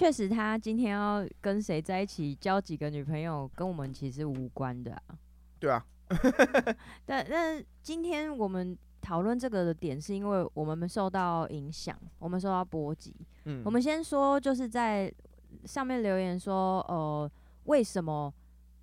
[0.00, 5.02] 确实他今天要跟谁在一起，交几个女朋友，跟我们其实无关的啊。
[5.58, 5.84] 对啊。
[7.04, 13.14] 但但今天我们讨论这个的点，是因为我们受到影响，我们受到波及。
[13.44, 15.12] 嗯，我们先说，就是在
[15.66, 17.30] 上面留言说，呃，
[17.64, 18.32] 为什么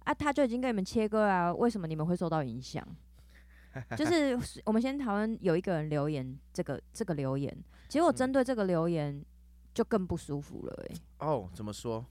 [0.03, 0.13] 啊？
[0.13, 2.87] 他就已经跟你们切割啊，为什么你们会受到影响？
[3.97, 7.51] 就是我们先讨论有一个人留言这个这个留言，
[7.89, 9.25] 其实我针对这个留言
[9.77, 10.95] 就更不舒服了，欸。
[11.19, 12.03] 哎，哦，怎么说？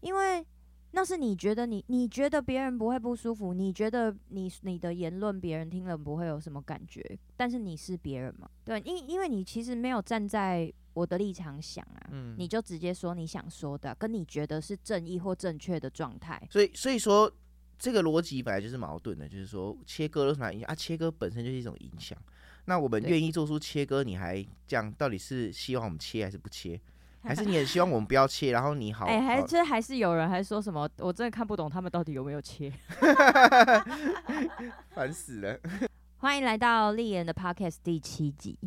[0.00, 0.44] 因为
[0.90, 8.50] 那是你觉得你你觉得别人不会不舒服，你觉得你你的言论别人听了不会有什么感觉，但是你是别人嘛？
[8.64, 16.44] 对，因因为你其实没有站在我的立场想啊，嗯，你就直接说你想说的，跟你觉得是正义或正确的状态。
[16.50, 17.32] 所以所以说。
[17.78, 20.74] 这个逻辑本来就是矛盾的，就是说切割有什么影响啊？
[20.74, 22.16] 切割本身就是一种影响。
[22.66, 26.80] 那我们愿意做出切割，你还这样，到底是希望我们切还是不切？
[27.24, 28.50] 还是你也希望我们不要切？
[28.50, 30.88] 然后你好，哎、欸，还这还是有人还说什么？
[30.98, 32.72] 我真的看不懂他们到底有没有切，
[34.90, 35.58] 烦死了。
[36.16, 38.58] 欢迎来到丽妍的 Podcast 第七集，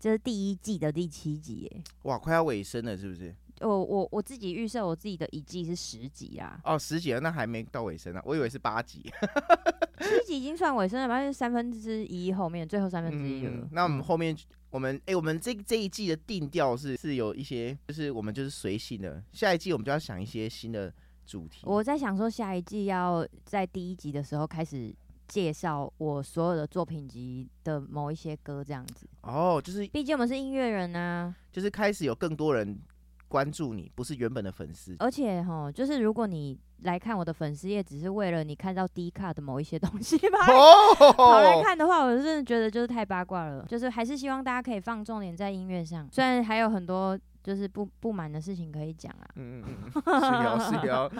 [0.00, 3.32] 这是第一季的第七集，哎，哇，快要尾声了，是不是？
[3.60, 6.60] 我我我自己预设我自己的一季是十集啊。
[6.64, 9.10] 哦，十集了，那还没到尾声呢，我以为是八集。
[9.98, 13.50] 七集已经算尾声了，反正三分之一后面，最后三分之一了。
[13.50, 14.38] 嗯、那我们后面，嗯、
[14.70, 19.22] 我们哎、欸，我们这这一季的定调是是有一些，就是我们就是随性的。
[19.32, 20.92] 下一季我们就要想一些新的
[21.24, 21.62] 主题。
[21.64, 24.94] 我在想说，下一季要在第一集的时候开始
[25.26, 29.08] 介绍我所有的作品集的某一些歌，这样子。
[29.22, 32.78] 哦，就是毕竟我们是音乐人啊，就是开始有更多人。
[33.28, 40.38] 关注你不是原本的粉丝，而且哈，就是如果你来看我的粉丝页，只是为了你看到 D 卡的某一些东西吧，
[41.16, 43.64] 跑来看的话，我真的觉得就是太八卦了。
[43.66, 47.18] 就是还是希望大家可以放重点在音乐上，虽然还有很多。
[47.46, 51.12] 就是不不满的事情可以讲啊，嗯嗯嗯，是聊是聊。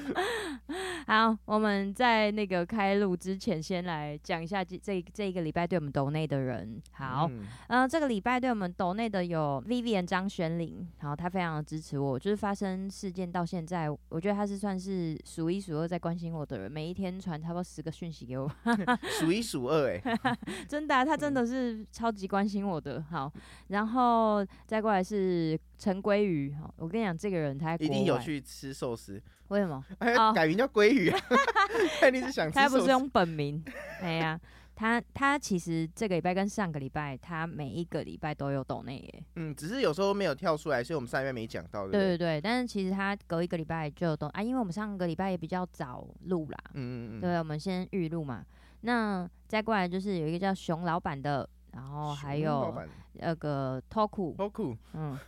[1.07, 6.83] 好，我们在那个开录之前，先来讲一下这这这一个礼拜对我们抖内的人。
[6.91, 18.51] 好，嗯，呃，这个礼拜对我们抖内的有 Vivian 张玄灵，然后他非常的支持我，就是发生事件到现在，我觉得他是算是数一数二在关心我的人，每一天传差不多十个讯息给我，
[19.21, 20.19] 数一数二哎，
[20.67, 23.01] 真的，啊，他真的是超级关心我的。
[23.11, 23.33] 好，
[23.69, 25.57] 然后再过来是。
[25.79, 29.21] 陈鲑鱼，我跟你讲，这个人他一定有去吃寿司。
[29.49, 29.85] 为什么？
[29.99, 31.19] 哎，改名叫鲑鱼啊？
[32.01, 32.55] 肯定是想吃。
[32.55, 33.63] 他不是用本名。
[34.01, 34.41] 哎呀，
[34.75, 39.23] 他他其实这个礼拜跟上个礼拜，他每一个礼拜都有抖内耶。
[39.37, 41.87] 嗯，只是有时候没有跳出来，所以我们上礼拜没讲到。
[41.87, 46.59] 对对对，但是其实他隔一个礼拜就有抖啊，因为我们上个礼拜也比较早录啦。
[46.75, 47.21] 嗯嗯嗯。
[47.21, 48.45] 对，我们先预录嘛。
[48.81, 52.75] 那再过来就是有一个叫熊老板的，然后还有
[53.15, 54.35] 那个 Toku。
[54.35, 54.77] Toku。
[54.95, 55.19] 嗯。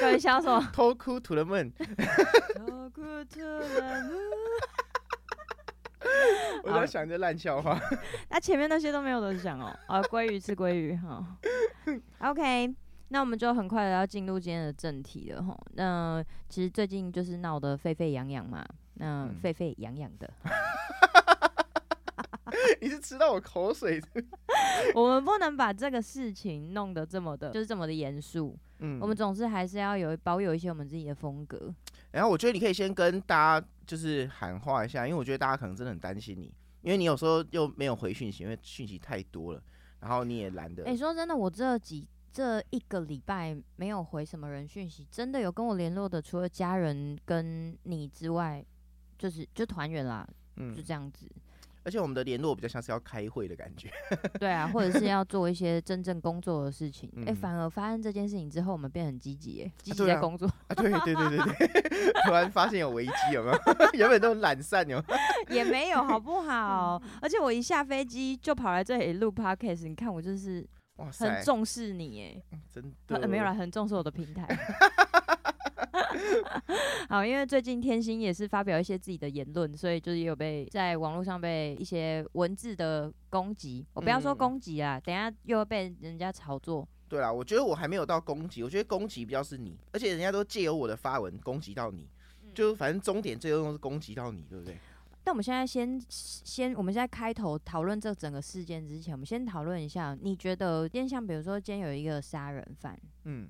[0.00, 1.72] 各位小手，偷哭吐了闷。
[6.62, 7.78] 我在想这烂笑话。
[8.30, 9.74] 那前面那些都没有得讲哦。
[9.86, 11.24] 啊，鲑鱼吃鲑鱼哈。
[12.20, 12.74] OK，
[13.08, 15.56] 那我们就很快的要进入今天的正题了哈。
[15.72, 18.64] 那其实最近就是闹得沸沸扬扬嘛，
[18.94, 20.30] 那沸沸扬扬的。
[22.84, 23.98] 你是吃到我口水？
[24.94, 28.54] 我们不能把这个事情弄得这么的，就是这么的严肃。
[28.80, 31.74] 嗯，我们总是还是要有保有一些我们自己的风格。
[32.10, 39.62] 然后我觉得你可以先跟大家就是喊话一下，因为我觉得大家可能真的很担心你，因为你有时候又没有回讯息，因为讯息太多了，
[40.00, 40.84] 然后你也懒得。
[40.84, 48.62] 哎，说真的，我这几这一个礼拜没有回什么人讯息，真的有跟我联络的，除了家人跟你之外，
[49.18, 51.26] 就是就团员啦，嗯，就这样子。
[51.84, 53.90] 而且我们的联络比较像是要开会的感觉，
[54.40, 57.08] 对啊，或者是要做一些真正工作的事情。
[57.18, 60.46] 哎、嗯欸，反而发生这件事情之后，我们变很积极，哎，积极在工作。
[60.68, 63.58] 啊，对对对对对， 突然发现有危机，有没有？
[63.94, 65.02] 原本都很懒散，有？
[65.48, 67.00] 也没有，好不好？
[67.20, 70.66] 而且我一下飞机就跑来这里录 podcast，你看我就是
[70.96, 74.46] 哇很重视你，哎，真的没有啦，很重视我的平台。
[77.08, 83.86] 好，因为最近天心也是发表一些自己的言论，所以就是也有被在网络上被一些文字的攻击。
[83.92, 86.86] 我不要说攻击啊，嗯、等下又要被人家炒作。
[87.08, 92.08] 对啊，我觉得我还没有到攻击，我觉得攻击比较是你，而且人家都借由我的发文攻击到你，
[92.54, 94.76] 就反正终点最终是攻击到你，对不对？
[95.26, 103.48] 那我们现在先先，我们现在开头讨论这整个事件之前，我们先讨论一下，你觉得今天像比如说今天有一个杀人犯，嗯，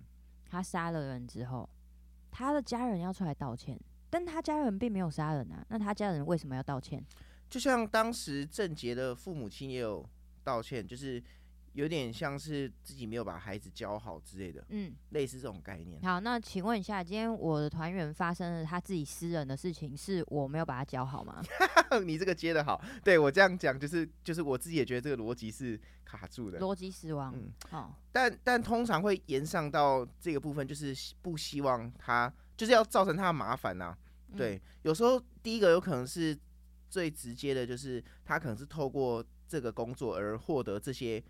[0.48, 1.68] 他杀了人之后。
[2.36, 3.78] 他的家人要出来道歉，
[4.10, 7.00] 但他家人并没有杀人啊，那他家人为什么要道歉？
[7.48, 10.04] 就像当时郑杰的父母亲也有
[10.42, 11.22] 道歉，就是
[11.74, 16.00] 有点像是自己没有把孩子教好之类的，嗯，类似这种概念。
[16.02, 21.42] 好，那请问一下，今天我的团员发生了他自己私人的事情，是我没有把他教好吗？
[22.06, 27.34] 你这个接的好，对我这样讲就是就是我自己也觉得这个逻辑是卡住的，逻辑死亡。
[27.36, 33.98] 嗯，好，但但通常会延上到这个部分，就是不希望他就是要造成他的麻烦呐、啊。
[34.36, 36.38] 对，有时候第一个有可能是
[36.88, 41.20] 最直接的，就是他可能是透过这个工作而获得这些。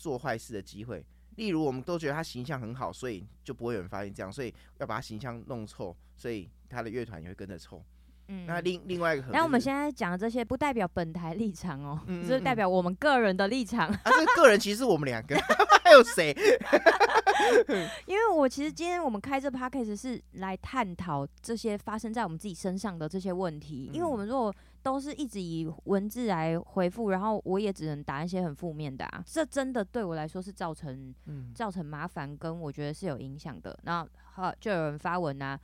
[0.00, 1.04] 做坏事的机会，
[1.36, 7.82] 例如我们都觉得他形象很好，所以就不会有人发现这样，所以要把他形象弄臭，所以他的乐团也会跟着臭。
[8.28, 13.88] 嗯，那另另外一个，那我们现在讲的这些不代表本台立场哦，嗯嗯嗯，就是代表我们个人的立场。
[13.88, 15.36] 啊，这个个人其实是我们两个，
[15.84, 16.34] 还有谁？
[18.06, 24.54] 因为我其实今天我们开这 podcast 是来探讨这些发生在我们自己身上的这些问题，因为我们如果。
[24.82, 33.78] 都是一直以文字来回复，然后我也只能打一些很负面的啊，这真的对我来说是造成、嗯、造成麻烦，跟我觉得是有影响的。
[33.84, 35.58] 然后好就有人发文啊。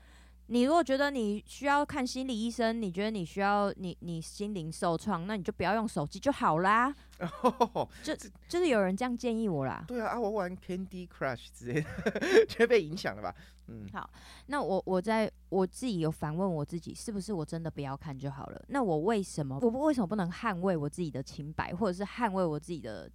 [0.49, 6.95] 你如果觉得你需要看心理医生，你觉得你需要你你心灵受创，那你就不要用手机就好啦。
[7.43, 8.15] Oh, 就
[8.47, 9.85] 就是有人这样建议我啦。
[9.89, 13.35] 对啊，啊我玩 Candy Crush 之类的， 就被影响了吧？
[13.69, 14.09] 嗯，好，
[14.47, 18.63] 那我我在我自己有反问我自己，是不是我真的不要看就好了？
[18.69, 23.11] 那我为什么我为什么不能捍卫我自己的清白，或者是捍卫我自己的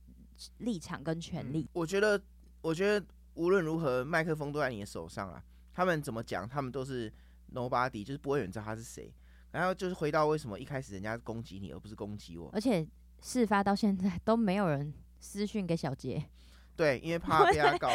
[0.57, 1.61] 立场跟权利？
[1.61, 2.19] 嗯，我觉得，
[2.61, 3.05] 我觉得
[3.35, 5.41] 无论如何，麦克风都在你的手上啊。
[5.73, 6.47] 他们怎么讲？
[6.47, 7.11] 他们都是
[7.53, 9.13] nobody，就是不会有人知道他是谁。
[9.51, 12.49] 然后就是回到为什么一开始人家攻击你，而不是攻击我。
[12.53, 12.87] 而且
[13.21, 16.23] 事发到现在都没有人私讯给小杰。
[16.75, 17.89] 对，因为 怕被他告。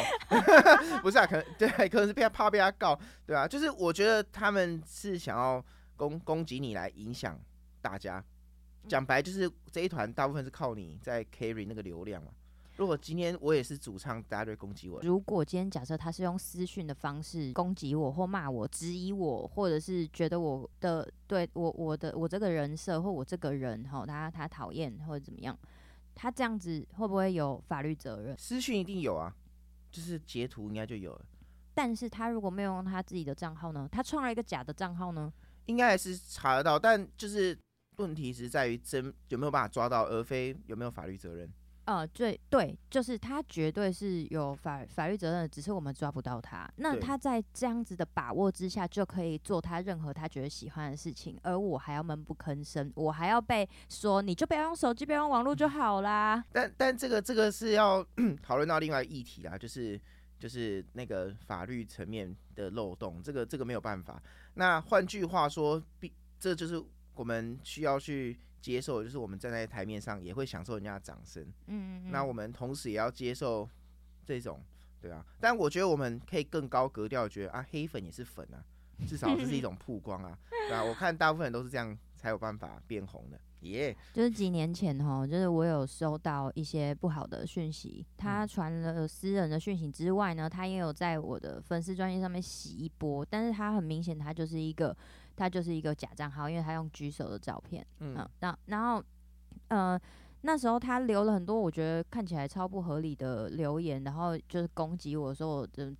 [1.00, 5.64] 不是啊，可能对，可能是被他怕被他告，对啊，就是我觉得他们是想要
[5.96, 7.40] 攻攻击你来影响
[7.80, 8.22] 大家。
[8.86, 12.30] 讲白就是这一团大部分是靠你在 carry 那个流量嘛。
[12.76, 15.00] 如果今天我也是主唱，大家都会攻击我。
[15.02, 25.58] 如果今天假设他是用私讯的方式攻击我或骂我、质疑我，或者是觉得我的对我我的我这个人设或我这个人哈，他他讨厌或者怎么样，
[26.14, 28.36] 他这样子会不会有法律责任？
[28.36, 29.34] 私讯一定有啊，
[29.90, 31.24] 就是截图应该就有了。
[31.72, 33.88] 但是他如果没有用他自己的账号呢？
[33.90, 35.32] 他创了一个假的账号呢？
[35.64, 37.58] 应该还是查得到，但就是
[37.96, 41.50] 问题是在于真有没有办法抓到，而非有没有法律责任。
[41.86, 46.68] 呃，对对，就是他绝对是有法法律责任的，只是我们抓不到他。
[46.78, 56.44] 那他在这样子的把握之下，就可以做他任何他觉得喜欢的事情，而我还要闷不吭声，我还要被说你就不要用手机，不要用网络就好啦。
[56.52, 58.04] 但但这个这个是要
[58.42, 60.00] 讨论到另外议题啊，就是
[60.40, 64.20] 就是那个法律层面的漏洞，这个这个没有办法。
[64.54, 66.82] 那换句话说，必这就是
[67.14, 68.36] 我们需要去。
[68.66, 73.68] 接受，就是我们站在台面上也会享受人家的掌声，嗯，嗯，嗯，那我们同时也要接受
[74.24, 74.60] 这种，
[75.00, 75.24] 对啊。
[75.38, 78.58] 但我觉得我们可以更高格调，觉得啊，黑粉也是粉啊，
[79.06, 80.82] 至少这是一种 曝光啊，对啊。
[80.82, 84.16] 我看大部分人都是这样才有办法变红的，耶、yeah。
[84.16, 94.96] 就是几年前哈，就是我有收到一些不好的讯息，他传了私人的讯息之外呢，他也有在我的粉丝专业上面洗一波，但是他很明显，他就是一个。
[95.36, 99.04] 他就是一个假账号，因为他用举手的照片，嗯，那然后，
[99.68, 100.00] 呃，
[100.42, 105.92] 那时候他留了很多我觉得看起来超不合理的留言，然后就是攻击我说我的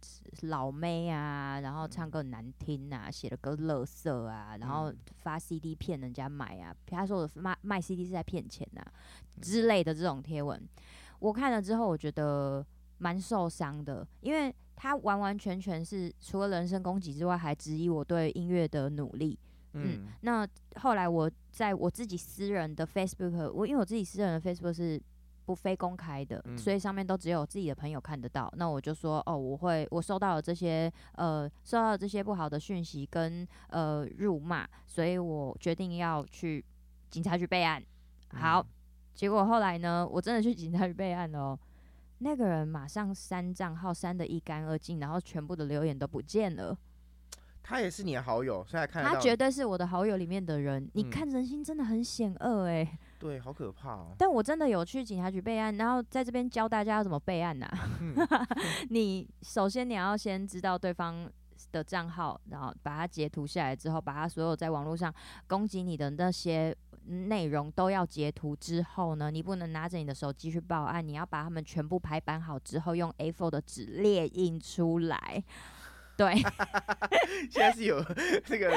[0.43, 8.87] 老妹啊，然后唱歌难听啊，写的歌垃圾啊，然后发 CD 骗人家买啊，他说我卖卖 CD 是在骗钱啊
[9.43, 10.61] 之类的这种贴文，
[11.19, 12.65] 我看了之后我觉得
[12.99, 14.55] 蛮受伤的，因为。
[14.79, 19.39] 他完完全全是除了人身攻击之外，还质疑我对音乐的努力。
[19.73, 20.47] 嗯，嗯，那
[20.83, 25.03] 后来我在我自己私人的 Facebook，我因为我自己私人的 Facebook 是
[25.47, 28.53] 不非公开的，嗯，所以上面都只有自己的朋友看得到。
[28.55, 36.63] 那我就说，哦，我会我收到了这些呃，收到了这些不好的讯息跟呃辱骂，所以我决定要去
[37.09, 37.83] 警察局备案。
[38.35, 38.67] 好，嗯，
[39.15, 41.59] 结果后来呢，我真的去警察局备案了喔。
[42.19, 46.77] 那个人马上删账号，删的一干二净，然后全部的留言都不见了。
[47.63, 50.83] 他也是你的好友，现在看他绝对是我的好友里面的人。
[50.83, 52.99] 嗯、你看人心真的很险恶哎。
[53.19, 54.15] 对，好可怕哦。
[54.17, 57.99] 但我真的有去警察局备案，然后在这边教大家要怎么备案呐、啊。
[58.01, 58.15] 嗯、
[58.91, 61.29] 你首先你要先知道对方
[61.73, 65.13] 的账号，然后把它截图下来之后，把他所有在网络上
[65.49, 66.75] 攻击你的那些。
[67.07, 75.43] 内容都要截图之后呢，你不能拿着你的手机去报案，你要把他们全部排版好之后，用 A4 的纸列印出来。
[76.17, 76.35] 对，
[77.51, 78.03] 现在是有
[78.43, 78.75] 这个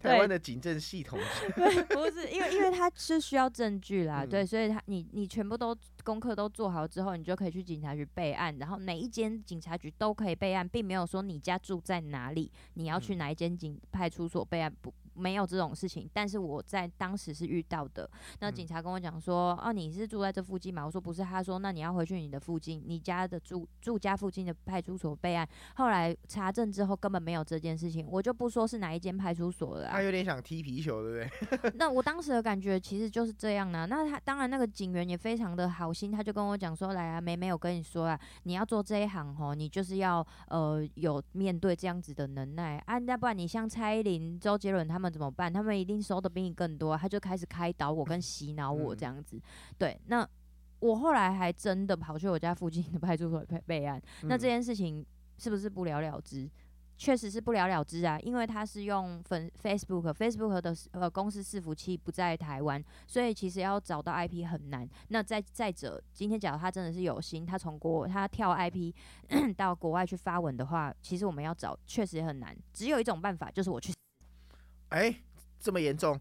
[0.00, 1.18] 台湾的警政系统
[1.90, 14.90] 不是因为因为他是需要证据啦，嗯、对，所以他你你全部都功课都做好之后，你就可以去警察局备案，然后哪一间警察局都可以备案，并没有说你家住在哪里，你要去哪一间警派出所备案不。
[15.14, 18.08] 没有这种事情，但是我在当时是遇到的。
[18.40, 28.06] 那警察跟我讲说：“哦、你是住在这附近吗？”我说：“不是。”他说：“那你要回去你的附近，你家的住住家附近的派出所备案。”后来查证之后，根本没有这件事情。
[28.08, 29.88] 我就不说是哪一间派出所了。
[29.88, 31.72] 他有点想踢皮球，对不对？
[31.78, 33.86] 那我当时的感觉其实就是这样呢。
[33.88, 45.52] 那他当然那个警员也非常的好心，他就跟我讲说：“来啊，梅梅，我跟你说啊，你要做这一行哦，你就是要呃有面对这样子的能耐啊，要不然你像蔡依林、周杰伦他们怎么办？
[45.52, 49.36] 他们一定收的比你更多，他就开始开导我跟洗脑我这样子。
[49.36, 49.42] 嗯、
[49.78, 50.28] 对，那
[50.80, 54.02] 我后来还真的跑去我家附近的派出所备备案。
[54.22, 55.04] 嗯、那这件事情
[55.38, 56.50] 是不是不了了之？
[56.98, 64.88] 确实是不了了之啊，因为他是用粉 Facebook，Facebook 的呃公司伺服器不在台湾，所以其实要找到 IP 很难。
[65.08, 68.94] 那再再者，今天假如他真的是有心，他从国他跳 IP
[69.56, 72.56] 到国外去发文的话，其实我们要找确实也很难。
[72.72, 73.92] 只有一种办法，就是我去。
[74.92, 75.14] 哎、
[75.58, 76.18] 这么严重？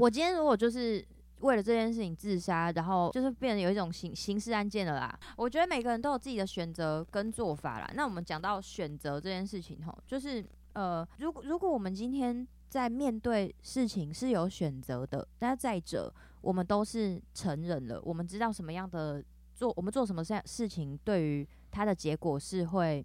[0.00, 1.04] 我今天如果就是
[1.40, 5.18] 为了这件事情自杀，然后就是变成有一种刑刑事案件了啦。
[5.36, 7.90] 我觉得每个人都有自己的选择跟做法啦。
[7.94, 23.04] 那我们讲到选择这件事情吼，就是呃，如果如果我们今天在面对事情是有选择的，那再者，我们都是成人了，我们知道什么样的做，我们做什么事事情，对于他的结果是会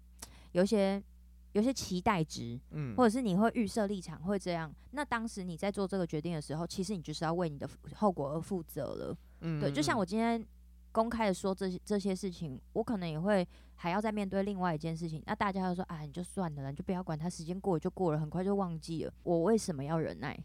[0.52, 1.02] 有一些。
[1.52, 10.44] 有些期待值，嗯，或者是你会预设立场会这样，那当时你在做这个决定的时候，其实你就是要为你的后果而负责了，嗯，对，就像我今天
[10.92, 20.38] 公开的说这些这些事情，我可能也会还要再面对另外一件事情，那大家就说，啊，你就算了，你就不要管他，时间过了就过了，很快就忘记了，我为什么要忍耐？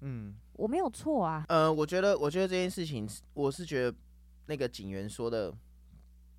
[0.00, 3.96] 嗯，我没有错啊，呃，我觉得，我觉得这件事情，我是觉得
[4.46, 5.54] 那个警员说的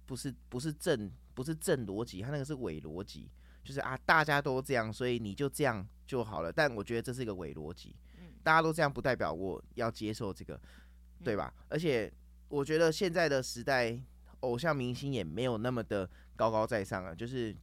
[0.05, 3.29] 不是不是正不是正逻辑，他那个是伪逻辑。
[3.63, 6.51] 就是啊，大家都这样，所以你就这样就好了。
[6.51, 7.95] 但我觉得这是一个伪逻辑。
[8.43, 10.59] 大家都这样不代表我要接受这个，
[11.23, 11.53] 对吧？
[11.69, 12.11] 而且
[12.49, 13.97] 我觉得现在的时代，
[14.41, 17.15] 偶像明星也没有那么的高高在上了。
[17.15, 17.55] 就是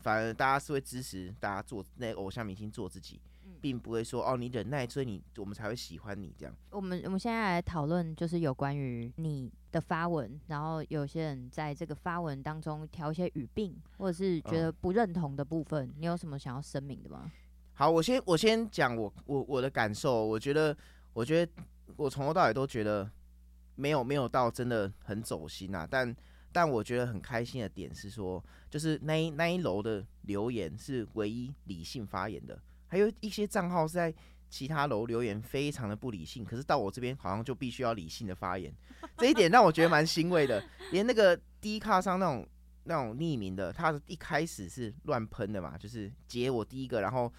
[0.00, 3.20] 反而大家是会支持大家做那偶像明星做自己。
[3.60, 6.52] 并不会说哦，你忍耐，所以你我们才会喜欢你这样。
[6.70, 17.30] 我们我们现在来讨论，就是有关于你的发文，然后有些人在这个发文当中挑一些语病，或者是觉得不认同的部分，嗯、你有什么想要声明的吗？
[17.74, 20.24] 好，我先我先讲我我我的感受。
[20.24, 20.74] 我觉得
[21.12, 21.52] 我觉得
[21.96, 23.08] 我从头到尾都觉得
[23.74, 25.86] 没有没有到真的很走心啊。
[25.88, 26.16] 但
[26.50, 32.58] 但我觉得很开心的点是说，就是那一那一楼的留言是唯一理性发言的。
[32.86, 34.14] 还有一些账号是在
[34.48, 38.72] 其他楼留言，非常的不理性，可是到我这边好像就必须要理性的发言，
[39.18, 40.62] 这一点让我觉得蛮欣慰的。
[40.92, 42.46] 连那个低卡上那种
[42.84, 47.32] 那种匿名的，他一开始是乱喷的嘛，就是截我第一个，然后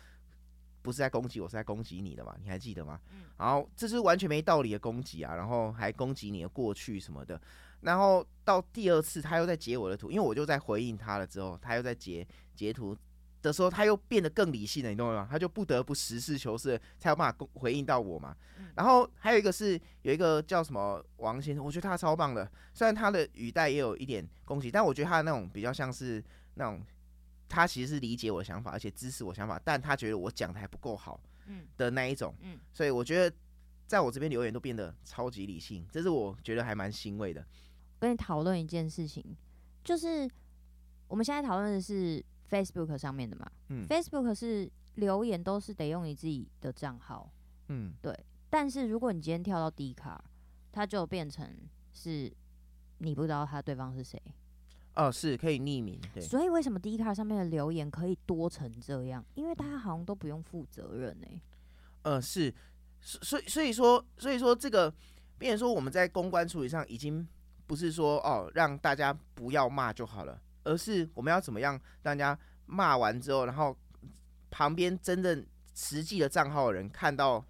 [0.81, 2.99] 不是在攻击我，是在攻击你的嘛，你还记得吗？
[3.37, 7.41] 然后这是完全没道理的攻击啊，然后还攻击你的过去什么的，
[7.81, 12.95] 然后到第二次他又在截我的图，因为我就在回应他了之后，他又在截截图。
[13.41, 15.27] 的时候，他又变得更理性了，你懂吗？
[15.29, 18.35] 他就不得不实事求是，才有办法回应到我嘛。
[18.75, 22.49] 然后还有一个是有一个叫什么王先生，我觉得他超棒的。
[22.73, 26.23] 虽然他的语带也有一点攻击，但我觉得他的那种比较像是
[26.55, 26.81] 那种，
[27.47, 31.19] 他其实是理解我的想法，而且支持我想法，但他觉得我讲的还不够好，
[31.77, 32.35] 的那一种。
[32.41, 33.35] 嗯所以我觉得
[33.85, 37.45] 在我这边留言都变得超级理性，这是我觉得还蛮欣慰的。
[37.99, 39.23] 跟你讨论一件事情，
[39.83, 40.29] 就是
[41.07, 42.23] 我们现在讨论的是。
[42.49, 47.31] Facebook 上面的嘛，嗯，Facebook 是留言都是得用你自己的账号，
[47.67, 48.17] 嗯，对。
[48.49, 50.23] 但是如果你今天跳到 D 卡，
[50.71, 51.45] 它就变成
[51.91, 52.31] 是
[52.99, 54.21] 你不知道他对方是谁，
[54.95, 56.23] 哦，是可以匿名，对。
[56.23, 59.25] 所以为什么 D 卡上面的留言可以多成这样？
[59.35, 61.41] 因为大家好像都不用负责任呢、欸。
[62.03, 62.53] 呃，是，
[63.01, 64.93] 所以所以说所以说这个，
[65.37, 67.27] 变成说我们在公关处理上已经
[67.65, 70.41] 不是说哦让大家不要骂就好了。
[70.67, 73.75] 而是我们要怎么样让大家骂完之后，然后
[74.51, 77.43] 旁边真正实际的账号的人看到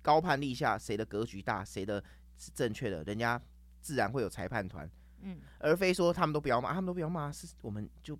[0.00, 2.02] 高攀立下，谁的格局大，谁的
[2.38, 3.40] 是正确的，人家
[3.82, 8.18] 自然会有裁判团，嗯，而非说他们都不要骂，他们都不要骂，是我们就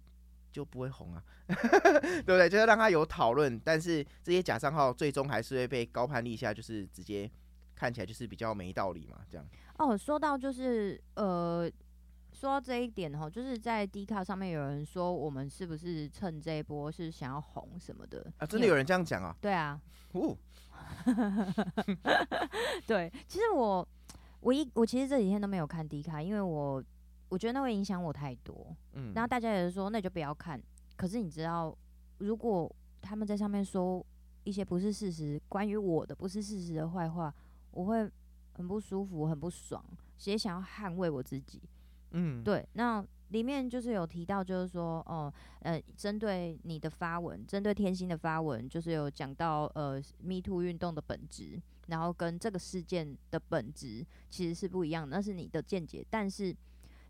[0.53, 2.49] 就不会红啊，对不对？
[2.49, 7.31] 就是让他有讨论，但是这些假账号最终还是会被高攀立下，就是直接
[7.75, 9.47] 看起来就是比较没道理嘛，这样。
[9.79, 11.71] 哦，说到就是呃。
[12.33, 18.47] 说到这一点哈，就是在 D 卡上面有人说，我们是不是趁这一波是想要红什么的啊？
[18.47, 19.37] 真的有人这样讲啊？
[19.41, 19.81] 对啊，
[20.13, 20.37] 哦，
[22.87, 23.87] 对，其实我
[24.41, 26.83] 我一我其实这几天都没有看 D 卡，因为我
[27.29, 28.75] 我觉得那会影响我太多。
[28.95, 30.61] 嗯，然后大家也是说，那就不要看。
[30.97, 31.77] 可是你知道，
[32.19, 34.05] 如果他们在上面说
[34.45, 37.33] 一些不是事实，关于我的不是事实的坏话，
[37.71, 38.11] 我会
[38.55, 39.85] 很不舒服，很不爽，
[40.25, 41.63] 也想要捍卫我自己。
[42.13, 43.05] 嗯，对，那。
[43.33, 56.07] 里面就是有提到，就是说，哦，呃，针对你的发文，针对天心的发文，就是有讲到，呃，Me Too 运动的本质，然后跟这个事件的本质其实是不一样的，那是你的见解。
[56.11, 56.55] 但是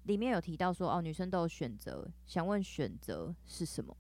[0.04, 3.96] 里面有提到说，哦，女生都有选择，想问选择是什么？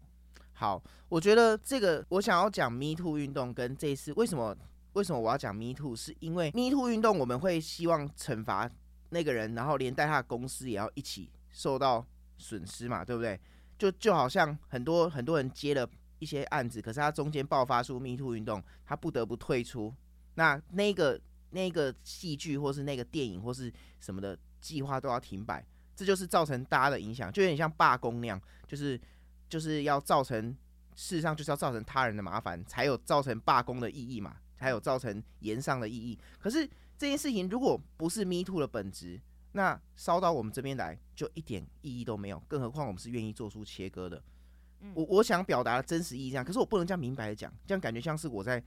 [0.52, 4.56] 好，我觉得这个我想要讲 Me Too 运动跟这一次为什么
[4.92, 8.70] 为什么我要讲 Me Too，是因为 Me Too 运动我们会希望惩罚
[9.12, 12.04] 那个人，然后连带他的公司也要一起受到。
[12.38, 13.38] 损失嘛，对不对？
[13.78, 15.88] 就就好像很多很多人接了
[16.18, 19.94] 一些案子，可是他中间爆发出 Me Too 运动，他不得不退出。
[20.34, 25.64] 那那个那个戏剧或是那个电影或是什么的计划都要停摆，
[25.94, 29.00] 这就是造成大家的影响，就有点像罢工那样，就是
[29.48, 30.50] 就是要造成
[30.96, 36.18] 事实上就是要造成他人的麻烦，才有造成罢工的意义嘛，才有造成炎上的意义。
[36.40, 36.68] 可是
[37.02, 39.20] 这件事情如果不是 Me Too 的本质，
[39.54, 42.40] 那烧到我们这边来，就一点意义都没有。
[42.46, 44.22] 更何况我们是愿意做出切割的。
[44.82, 48.62] 嗯、我我想表达的真实意义这样，可是我不能这样明白的讲，这样感觉像是我在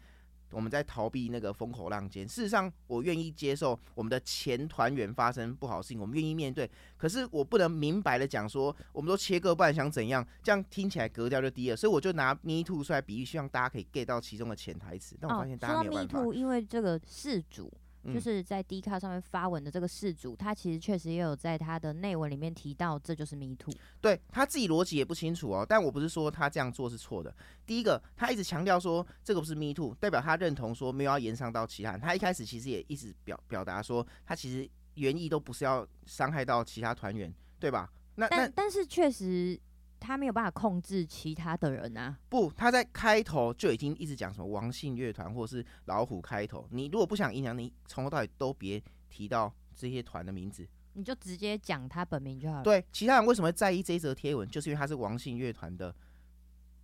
[0.51, 2.27] 我们在逃避那个风口浪尖。
[2.27, 6.69] 事实上，我愿意接受我们的前团员发生不好的事情，我们愿意面对。
[6.97, 10.27] 可是我不能明白的讲说，我们都切割，不然想怎样？
[10.43, 11.75] 这样听起来格调就低了。
[11.77, 15.15] 所以我就拿 Me Too 出来比喻，希望大家可以 get 到其中的潜台词。
[15.21, 16.19] 但我发现大家没有办法。
[16.19, 17.71] 哦、Me Too，因为这个事主。
[18.13, 23.73] 就是在 D 卡上面发文的这个事主，他其实确实也有在他的内文里面提到，这就是 Me Too。
[23.99, 27.35] 对，他自己逻辑也不清楚哦，但我不是说他这样做是错的。
[27.65, 31.99] 第一个，他一直强调说这个不是 Me Too，代表他认同说没有要延上到其他人。
[31.99, 37.91] 他一开始其实也一直表表达说，他其实原意都不是要伤害到其他团员，对吧？
[38.15, 39.59] 那但但是确实。
[40.05, 42.17] 他没有办法控制其他的人啊！
[42.29, 46.67] 不，他在开头就已经一直讲什么王姓乐团或是老虎开头。
[46.69, 52.63] 你如果不想影响，你从头到尾都别提到这些团的名字，你就直接讲他本名就好了。
[52.63, 54.47] 对，其他人为什么会在意这一则贴文？
[54.47, 55.93] 就是因为他是王姓乐团的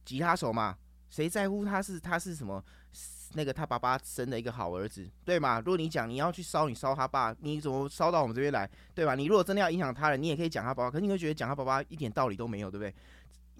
[0.03, 0.75] 吉他手嘛。
[1.11, 2.63] 谁在乎他是他是什么？
[3.33, 5.59] 那个他爸爸生的一个好儿子，对吗？
[5.59, 9.15] 如果你讲你要去烧，你烧他爸，你怎么烧到我们这边来，对吧？
[9.15, 12.93] 你如果真的要影响他人，你也可以讲他爸爸，可是你会觉得讲他爸爸一点道理都没有，对不对？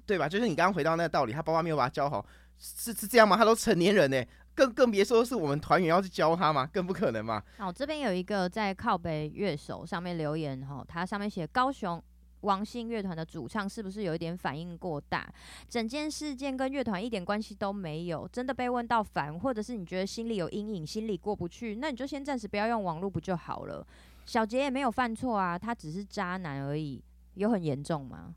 [0.06, 0.28] 对吧？
[0.28, 2.26] 就是你刚刚回到那个道理，他爸爸没有把他教好，
[2.58, 3.38] 是是这样吗？
[3.38, 4.22] 他都成年人呢，
[4.54, 7.42] 更更别说是我们团员要去教他嘛，更不可能嘛。
[7.58, 12.04] 好，这边有一个在靠北乐手上面留言哈，他上面写高雄
[12.42, 15.32] 王姓乐团的主唱是不是有一点反应过大？
[15.68, 23.86] 整件事件跟乐团一点关系都没有，真的被问到烦，或者是你觉得心里有阴影，心里过不去，那你就先暂时不要用网络不就好了？
[24.26, 27.04] 小杰也没有犯错啊，他只是渣男而已，
[27.36, 28.36] 有很严重吗？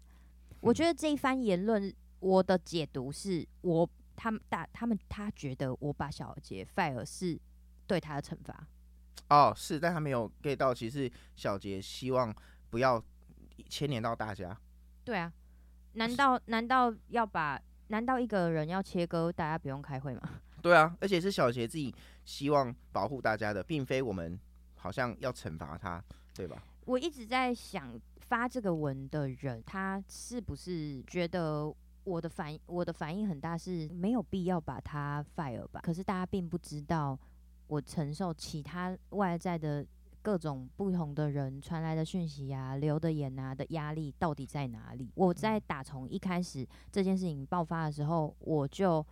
[0.61, 7.39] 我觉得这一番言论，我的解读是我他们大他们他觉得我把小杰 fire 是
[7.87, 8.67] 对他的惩罚。
[9.29, 12.35] 哦，是，但他没有 get 到，其实小杰希望
[12.71, 13.03] 不要
[13.69, 14.57] 牵连到大家。
[15.05, 15.33] 对啊，
[15.93, 20.23] 难道难道要把难道一个人要切割，大家不用开会吗？
[20.63, 24.39] 对啊，而且是小杰自己希望保护大家的，并非我们
[24.75, 26.03] 好像要惩罚他，
[26.35, 26.63] 对吧？
[26.85, 28.01] 我一直在想。
[28.27, 31.71] 发这个文的人，他是不是觉得
[32.05, 35.83] 我的反应，我的反应很大，是没有必要把他 fire 吧？
[35.83, 37.17] 可是大家并不知道，
[37.67, 39.87] 我承受其他外在的
[40.25, 45.13] 各种不同的人传来的讯息啊、留的言啊的压力到底在哪里？
[45.15, 49.05] 我在打从一开始这件事情爆发的时候，我就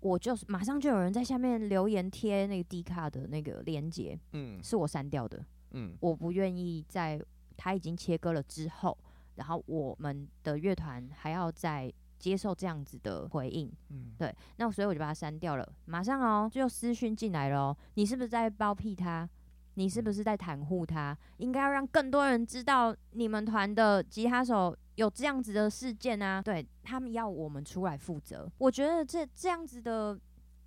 [0.00, 7.18] 我就马上就有人在下面留言贴那个 D 卡的那个链接，嗯，是我删掉的，嗯，我不愿意在。
[7.62, 8.96] 他已经切割了之后，
[9.34, 15.72] 然后我们的乐团还要再接受这样子的回应，嗯，对，那所以我就把它删掉了。
[15.84, 19.28] 马上哦，就私讯进来了，你是不是在包庇他？
[19.74, 21.16] 你是不是在袒护他？
[21.38, 26.42] 应该要让更多人知道你们团的吉他手有这样子的事件啊！
[26.42, 28.50] 对，他们要我们出来负责。
[28.58, 30.18] 我觉得这这样子的，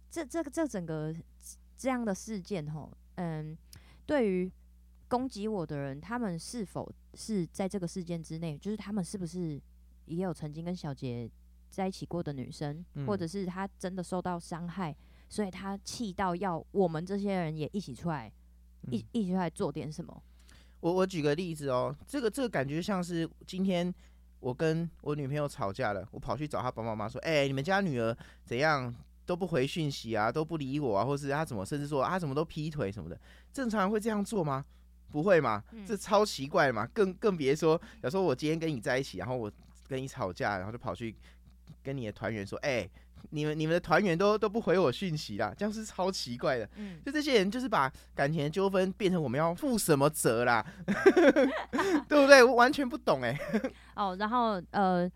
[0.10, 1.14] 这这个这整个
[1.78, 3.58] 这样的事件吼，嗯，
[4.06, 4.52] 对于。
[5.10, 8.58] 攻击我的人，他们是否是在这个事件之内？
[8.58, 9.62] 就是他们是不是
[10.06, 11.30] 也有曾经跟小杰
[11.70, 14.96] 在一起过的女生，嗯、或者是他真的受到伤害，
[15.30, 18.34] 所以他气到要我们这些人也一起出来，嗯、
[18.90, 20.24] 一一起出来做点什么？
[20.80, 23.94] 我我举个例子哦，这个这个感觉像是今天
[24.40, 28.94] 我跟我女朋友吵架了，我跑去找她爸爸妈妈说：“哎、欸，你们家女儿怎样？
[29.26, 33.18] 都不回讯息啊，都不理我啊，或是她怎么甚至说啊怎么都劈腿什么的，
[33.54, 34.66] 正常人会这样做吗？
[35.10, 39.50] 不会嘛，这超奇怪嘛，更更别说，假如说我今天跟你在一起，然后我
[39.88, 41.16] 跟你吵架，然后就跑去
[41.82, 42.92] 跟你的团员说，哎、欸。
[43.30, 46.70] 你们你们的团员都都不回我讯息啦，这样是超奇怪的。
[46.76, 50.66] 嗯，就这些人就是把感情的纠纷变成我们要负什么责啦，
[52.08, 52.44] 对不对？
[52.44, 53.38] 我完全不懂哎。
[53.96, 55.10] 哦，然后呃，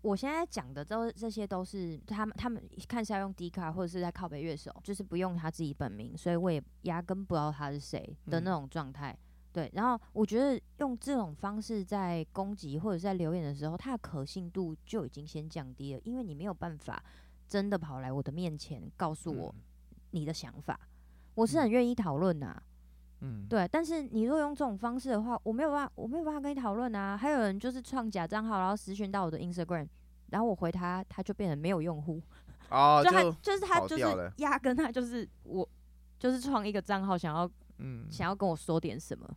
[0.00, 9.12] 我现在讲的都这些都是他们他们看是要用 D 卡或者是在靠北乐手，就是不用他自己本名，所以我也压根不知道他是谁的那种状态。
[9.12, 9.18] 嗯、
[9.52, 17.02] 对，然后我觉得用这种方式在攻击或者在留言的时候，它的可信度就已经先降低了，因为你没有办法。
[17.48, 19.54] 真的跑来我的面前告诉我
[20.10, 20.88] 你的想法，嗯、
[21.34, 22.62] 我是很愿意讨论呐。
[23.20, 23.66] 嗯，对。
[23.66, 27.16] 但是你如果用这种方式的话，我没有办法，我没有办法跟你讨论啊。
[27.16, 29.88] 还有人就是创假账号，然后私讯到我的 Instagram，
[30.28, 32.22] 然后我回他，他就变成没有用户。
[32.70, 35.68] 哦， 就他就是他就是压根他就是我
[36.18, 39.28] 就是创一个账号，想要嗯想要跟我说点什么。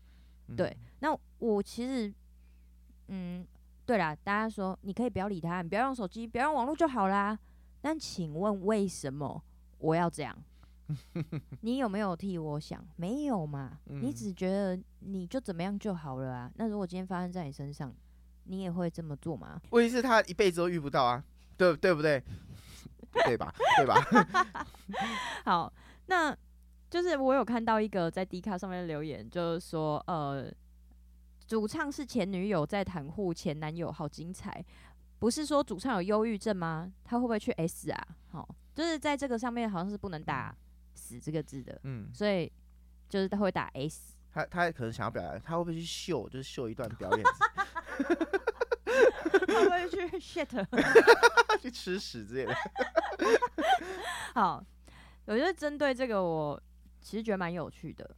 [0.49, 2.13] 嗯、对，那我其实
[3.07, 3.47] 嗯，
[3.85, 7.39] 对啦，大家说你可以不要理他，你不要用手机，不要用网络就好啦。
[7.81, 9.43] 但请问为什么
[9.79, 10.37] 我要这样？
[11.61, 12.85] 你有没有替我想？
[12.95, 13.79] 没有嘛？
[13.87, 16.51] 嗯、你只觉得你就怎么样就好了啊？
[16.55, 17.93] 那如果今天发生在你身上，
[18.45, 19.59] 你也会这么做吗？
[19.71, 21.23] 问题是他一辈子都遇不到啊，
[21.57, 22.21] 对对不对？
[23.25, 23.53] 对吧？
[23.77, 23.95] 对吧？
[25.45, 25.71] 好，
[26.07, 26.35] 那
[26.89, 30.51] 就是我有看到一个在 D 卡上面的留言，就是说，呃，
[31.47, 34.63] 主唱是前女友在袒护前男友，好精彩。
[35.21, 36.91] 不是说主唱有忧郁症吗？
[37.03, 38.07] 他会不会去 S 啊？
[38.31, 40.57] 好，就是在这个上面好像是不能打
[40.95, 42.51] “死”这个字的，嗯，所以
[43.07, 44.15] 就是他会打 S。
[44.33, 47.23] 他他可能想要表达，他会不会去秀，就是秀一段表演？
[49.47, 50.65] 他会不会去 shit，
[51.61, 52.55] 去吃屎之类的？
[54.33, 54.65] 好，
[55.25, 56.59] 我觉得针对这个，我
[56.99, 58.09] 其实觉得蛮有趣的，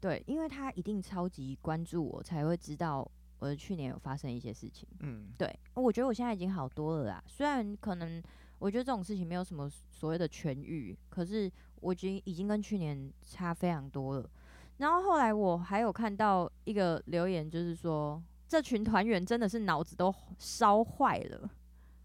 [0.00, 3.08] 对，因为他一定超级关注我，才会知道。
[3.38, 7.24] 我去年有发生一些事情，嗯，对，我觉得我现在已经好多了啦。
[7.26, 8.22] 虽然可能
[8.58, 14.30] 我觉得这种事情没有什么所谓的痊愈，可是我已经已经跟去年差非常多了。
[14.78, 21.50] 然后后来我还有看到一个留言，就是说这群团员真的是脑子都烧坏了，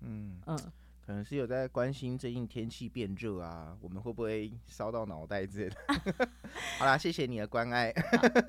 [0.01, 0.55] 嗯嗯。
[0.55, 0.71] 嗯
[1.05, 5.75] 可能是有在关心最近天气变热啊，我们会不会烧到脑袋之类的？
[6.79, 7.93] 好啦，谢谢你的关爱。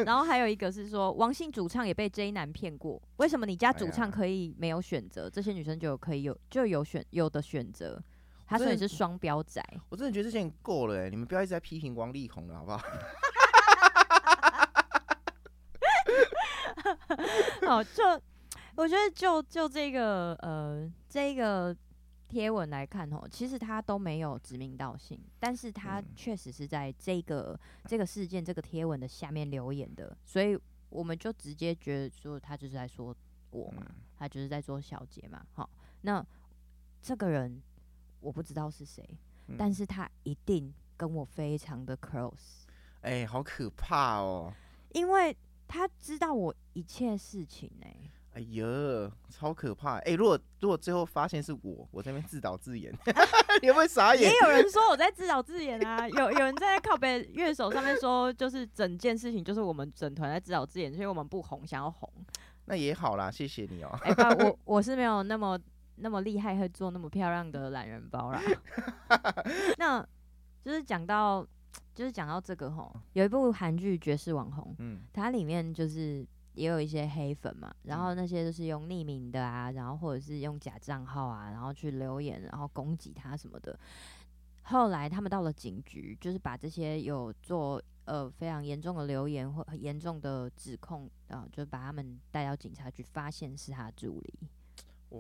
[0.07, 8.01] 然后还有一个是说，王姓主唱也被 J 男骗过，为什么你家主唱可以没有选择，哎、这些女生就可以有就有选有的选择？
[8.47, 12.79] 他说你是双标仔，我真的觉得这些够了哎，你们不要一直在批评王力宏了，好不好？
[17.67, 18.05] 好，就
[18.77, 21.77] 我觉得就就这个呃这个。
[22.35, 33.15] 贴文来看哦，其实他都没有指名道姓，但是他确实是在这个这个事件这个贴文的下面留言的，所以我们就直接觉得说他就是在说
[33.53, 35.47] 我嘛，他就是在说小杰嘛。
[35.53, 35.71] 好，
[36.01, 36.27] 那
[37.01, 37.63] 这个人
[38.19, 39.09] 我不知道是谁，
[39.57, 42.65] 但是他一定跟我非常的 close。
[43.03, 44.53] 哎，好可怕哦，
[44.93, 45.37] 因为
[45.69, 47.95] 他知道我一切事情哎。
[48.35, 48.65] 哎呀，
[49.31, 49.99] 超可怕！
[49.99, 52.93] 哎、欸，如果如果最后发现是我，我在那边自导自演，
[53.63, 54.29] 你会不会傻眼？
[54.29, 62.11] 也有人说我在自导自演啊，有有人在靠北乐手上面说，就是整件事情就是我们整团在自导自演，所以我们不红，想要红。
[62.65, 63.99] 那也好啦，谢谢你哦、喔。
[64.03, 65.57] 哎、欸，我 我是没有那么
[65.95, 68.43] 那么厉害，会做那么漂亮的懒人包啦。
[69.79, 70.05] 那
[70.65, 71.47] 就是讲到，
[71.95, 76.27] 就是讲到这个吼，有一部韩剧《绝世网红》，嗯，它里面就是。
[76.55, 83.79] 也有一些黑粉嘛，然后那些就是用匿名的啊，然后或者是用假账号啊，然后去留言，然后攻击他什么的。
[84.63, 94.49] 后来他们到了警局，就是把这些有做呃非常严重的留言或严重的指控啊、呃，就把他们带到警察局，发现是他助理。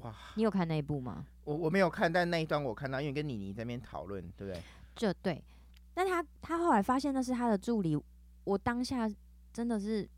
[0.01, 1.27] 哇，你有看那一部吗？
[1.42, 4.62] 我我没有看，但那一段我看到，因为跟妮妮在那边讨论，对不对？
[4.94, 5.42] 就对，
[5.92, 8.01] 但他他后来发现那是他的助理，
[8.44, 9.11] 我当下
[9.53, 10.09] 真的是。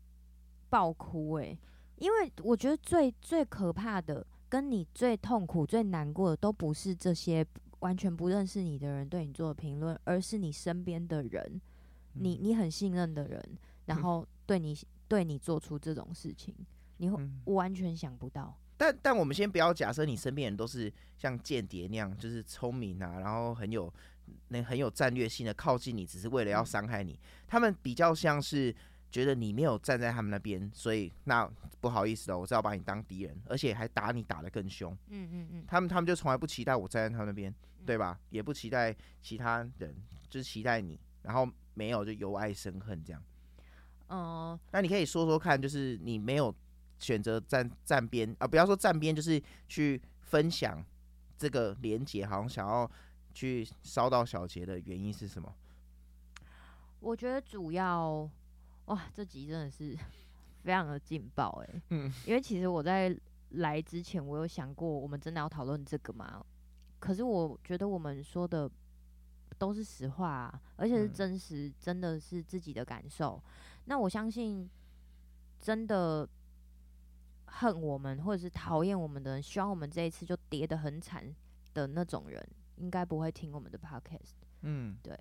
[0.69, 1.59] 爆哭诶、欸，
[1.97, 7.45] 因为我觉得最最可怕的，跟你最痛苦、最难过的，都不是这些
[7.79, 11.61] 完全不认识你的人对你做的评论，而是你身边的人，
[12.13, 13.41] 你你很信任的人，
[13.85, 14.77] 然后 对你
[15.07, 16.55] 对你做出这种事情，
[16.97, 18.57] 你会完全想不到。
[18.77, 23.91] 但但我们先不要假设你身边人都是像间谍那样，就是聪明啊，然后很有
[24.49, 27.19] 那很有战略性的靠近你，只是为了要伤害你。
[27.47, 28.75] 他们比较像是。
[29.09, 34.91] 觉得你没有站在他们那边，所以那不好意思了，我是要把你当敌人，而且还打你打得更凶。
[35.07, 37.53] 嗯嗯嗯，他们他们就从来不期待我站在他们那边，
[37.85, 38.19] 对吧？
[38.29, 39.95] 也不期待其他人，
[40.29, 43.23] 就是期待你，然后没有就由爱生恨这样。
[44.07, 46.53] 哦，那你可以说说看，就是你没有
[46.99, 50.83] 选择站站边啊，不要说站边，就是去分享
[51.37, 52.89] 这个连结，好像想要
[53.33, 55.55] 去烧到小杰的原因是什么？
[56.99, 58.29] 我觉得主要。
[58.87, 59.97] 哇，这集真的是
[60.63, 61.81] 非常的劲爆哎！
[61.91, 63.17] 嗯，因为其实我在
[63.51, 66.45] 来之前，我有想过，我们真的要讨论这个吗？
[66.99, 68.69] 可是我觉得我们说的
[69.57, 73.41] 都是实话啊，而且是真实，真的是自己的感受。
[73.85, 74.69] 那我相信，
[75.59, 76.27] 真的
[77.45, 81.33] 恨我们或者是讨厌我们的人，希望我们这一次就跌得很惨
[81.73, 82.45] 的那种人，
[82.77, 84.33] 应该不会听我们的 podcast。
[84.61, 85.17] 嗯，对。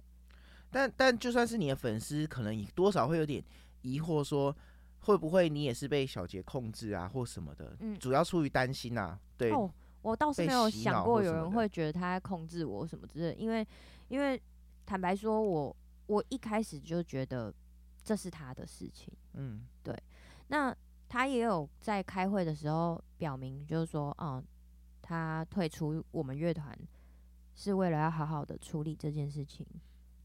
[0.71, 3.43] 但但就算是你的粉丝，可能也多少会有点
[3.83, 4.55] 疑惑，说
[5.01, 7.77] 会不会你也是被小杰控制啊，或什么的？
[7.81, 9.19] 嗯，主要出于担心啊。
[9.39, 9.71] 对，哦，
[10.03, 13.67] 我倒是没有想过有人会觉得他在控制我什么之类，因为
[14.09, 14.41] 因为
[14.85, 15.77] 坦白说我，我
[16.17, 17.53] 我一开始就觉得
[18.03, 19.13] 这是他的事情。
[19.35, 19.97] 嗯，对。
[20.49, 20.75] 那
[21.09, 24.45] 他也有在开会的时候表明，就是说，嗯，
[25.03, 26.77] 他退出我们乐团
[27.55, 29.65] 是为了要好好的处理这件事情。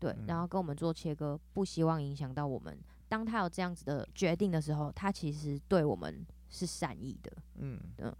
[0.01, 2.75] 对，然后跟我们做切割，不希望影响到我们。
[3.07, 7.31] 当他有这样子的决定的时候，他其实对我们是善意的。
[7.59, 8.11] 嗯嗯。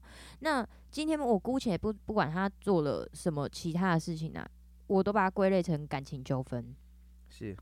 [0.42, 4.48] 那今天我姑且不不管他做了什么其他的事情啊，
[4.86, 6.76] 我都把它归类成感情纠纷。
[7.30, 7.58] 是。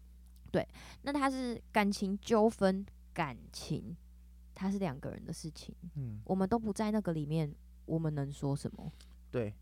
[0.52, 0.68] 对，
[1.04, 3.96] 那他是感情纠纷，感情，
[4.54, 5.74] 他是两个人的事情。
[5.96, 6.20] 嗯。
[6.26, 7.56] 我们都不在那个里面，
[7.86, 8.92] 我们能说什么？
[9.32, 9.56] 对，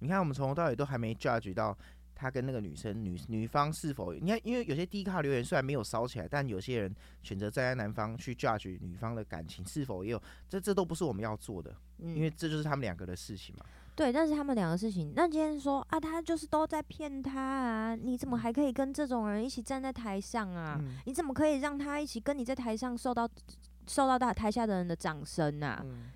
[0.00, 1.78] 你看，我们从头到尾都还没 judge 到。
[2.20, 4.12] 他跟那个女生女女方是否？
[4.12, 13.64] 你看，因为有些低卡留言虽然没有烧起来，但有些人选择站在男方去 judge 女方的感情是否也有，这这都不是我们要做的，嗯，因为这就是他们两个的事情嘛。
[13.96, 20.78] 对，但是他们两个事情，那今天说啊，他就是都在骗他啊，你怎么还可以跟这种人一起站在台上啊？
[20.78, 23.26] 嗯，你怎么可以让他一起跟你在台上受到
[23.86, 25.80] 受到大台下的人的掌声啊？
[25.84, 26.10] 嗯，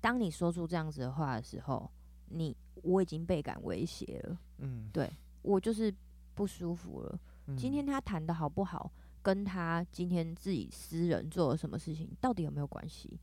[0.00, 1.90] 当你说出这样子的话的时候，
[2.28, 4.38] 你我已经倍感威胁了。
[4.58, 5.10] 嗯，对。
[5.42, 5.92] 我就是
[6.34, 7.18] 不舒服了。
[7.46, 8.90] 嗯、今天他谈的好不好，
[9.22, 13.18] 跟他今天自己私人做了什么事情，到底有没有关系？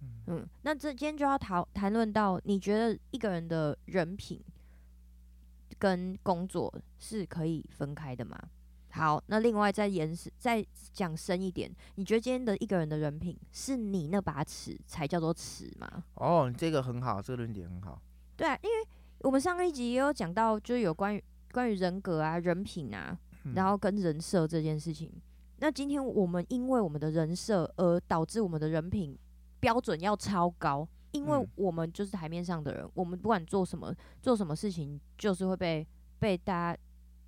[0.00, 4.42] 嗯，嗯，那这今天就要讨谈论到，你觉得一个人的人品
[5.78, 8.36] 跟工作是可以分开的吗？
[8.92, 16.04] 好，那另外再延伸，再讲深一点，你觉得今天的一个人的人品是你那把尺才叫做尺吗？
[16.14, 18.02] 哦，你这个很好，这个论点很好。
[18.36, 18.88] 对啊，因为
[19.20, 21.22] 我们上一集也有讲到，就是有关于。
[21.52, 23.18] 关于人格啊、人品啊，
[23.54, 25.20] 然后跟人设这件事情，嗯，
[25.58, 29.18] 那今天我们因为我们的人设而导致我们的人品
[29.58, 35.86] 标准要超高，因为我们就是台面上的人，我们不管做什么做什么事情，就是会被
[36.18, 36.80] 被大家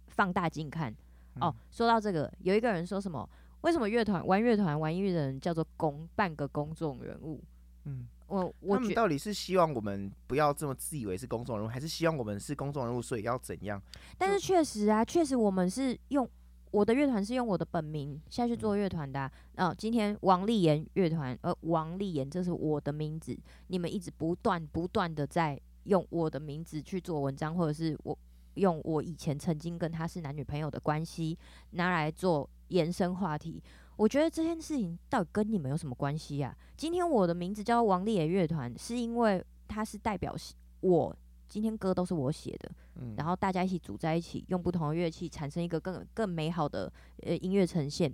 [0.09, 0.95] 放大镜看。
[1.41, 3.29] 哦，说到这个，有一个人说什么？
[3.63, 7.43] 为什么乐团玩乐团玩音乐的人叫做公半个公众人物？
[7.85, 8.07] 嗯。
[8.29, 13.79] 我我他们到底是希望我们不要这么自以为是公众人物，还是希望我们是公众人物，所以要怎样？
[14.17, 16.27] 但是确实啊，确实我们是用
[16.71, 19.33] 我的乐团是用我的本名下去做乐团的啊。
[19.57, 28.19] 嗯，哦，今天王丽妍乐团，呃，王丽妍这是我的名字，你们一直不断不断的在用我的名字去做文章，或者是我
[28.55, 31.39] 用我以前曾经跟他是男女朋友的关系
[31.73, 33.63] 拿来做延伸话题。
[33.97, 36.57] 我觉得这件事情到底跟你们有什么关系呀？
[36.77, 40.35] 今天我的名字叫王丽野乐团，是因为它是代表
[40.81, 41.17] 我
[41.49, 48.13] 今天歌都是我写的，嗯，然后大家一起组在一起，用不同的乐器产生一个更更美好的呃音乐呈现。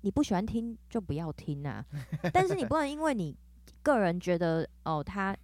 [0.00, 1.84] 你不喜欢听就不要听啊，
[2.34, 3.34] 但是你不能因为你
[3.82, 5.36] 个人觉得哦他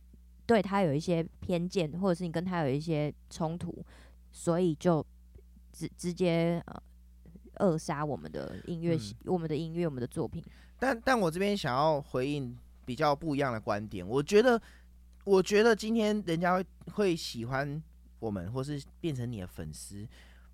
[0.45, 3.73] 对他有一些偏见，或者是你跟他有一些冲突，
[4.33, 5.07] 所以就
[5.73, 6.83] 直直接呃。
[7.59, 10.43] 扼杀我们的音乐、嗯，我们的音乐，我们的作品。
[10.79, 14.07] 但但我这边想要回应比较不一样的观点。
[14.07, 14.61] 我觉得，
[15.25, 17.83] 我觉得今天人家会会喜欢
[18.19, 20.07] 我们，或是变成你的粉丝，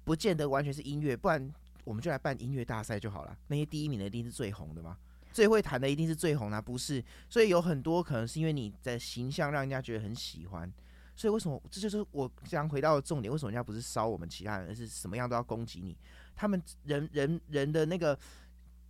[0.05, 1.53] 不见得完全是音乐，不然
[1.85, 3.37] 我们就来办音乐大赛就好了。
[3.49, 4.97] 那些第一名的一定是最红的吗？
[5.33, 7.05] 最会弹的一定是最红的，不是？
[7.29, 10.73] 所以有很多可能是因为你的形象让人家觉得很喜欢。
[11.17, 13.31] 所以为什么这就是我想回到的重点？
[13.31, 15.97] 为什么人家不是烧我们其他人，而是什么样都要攻击你？
[16.35, 18.19] 他们人人人的那个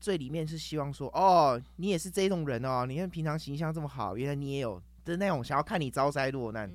[0.00, 6.70] 最里面是希望说，哦，你也是这种人哦，你看平常形象这么好，原来你也有的那种想要看你遭灾落难，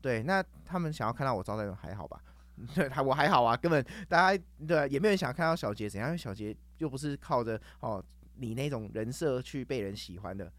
[0.00, 2.22] 对，那他们想要看到我遭灾落还好吧？
[2.74, 8.04] 对，他我还好啊，根本大家对也没有人想要看到小杰怎样，因为小杰又不是靠着哦
[8.36, 10.52] 你那种人设去被人喜欢的。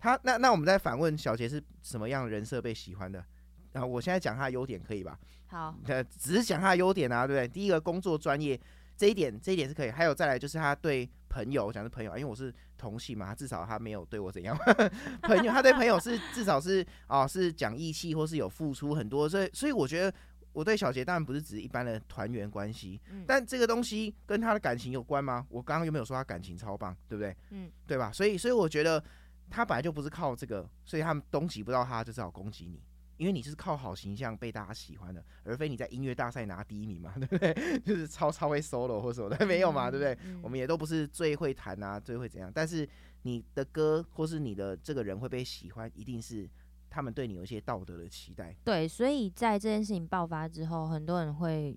[0.00, 3.24] 他那那我们再反问小杰是什么样的人设被喜欢的？
[3.72, 5.18] 然后我现在讲他的优点可以吧？
[5.46, 5.74] 好，
[6.18, 7.48] 只是讲他的优点啊，对不对？
[7.48, 8.58] 第一个工作专业
[8.98, 9.90] 这一点，这一点是可以。
[9.90, 14.58] 还有再来就是他对朋友，讲是朋友，因为我是同性嘛，他至少他没有对我怎样。
[15.22, 20.12] 朋友，他对朋友是至少是啊，是讲义气或是有付出很多，所以所以我觉得
[20.52, 25.46] 我对小杰当然不是指一般的团员关系，嗯，但这个东西跟他的感情有关吗？
[25.48, 27.36] 我刚刚有没有说他感情超棒，对不对？
[27.50, 28.10] 嗯，对吧？
[28.12, 29.02] 所以所以我觉得。
[29.50, 32.82] 他本来就不是靠这个，所以他们攻击不到他，就只好攻击你，
[33.18, 37.78] 因为你是靠好形象被大家喜欢的，而非你在音乐大赛拿第一名嘛， 对不对？
[37.80, 40.16] 就是超超会 solo 或什么的， 没有嘛，对不对？
[40.42, 42.88] 我们也都不是最会弹啊，最会怎样，但是
[43.22, 46.48] 你的歌或是你的这个人会被喜欢，一定是
[46.88, 48.56] 他们对你有一些道德的期待。
[48.64, 51.76] 对，所以在这件事情爆发之后，很多人会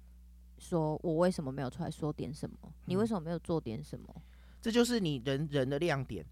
[0.60, 2.56] 说：“我为什么没有出来说点什么？
[2.86, 4.22] 你为什么没有做点什么？”嗯、
[4.62, 6.24] 这就是你人人的亮点。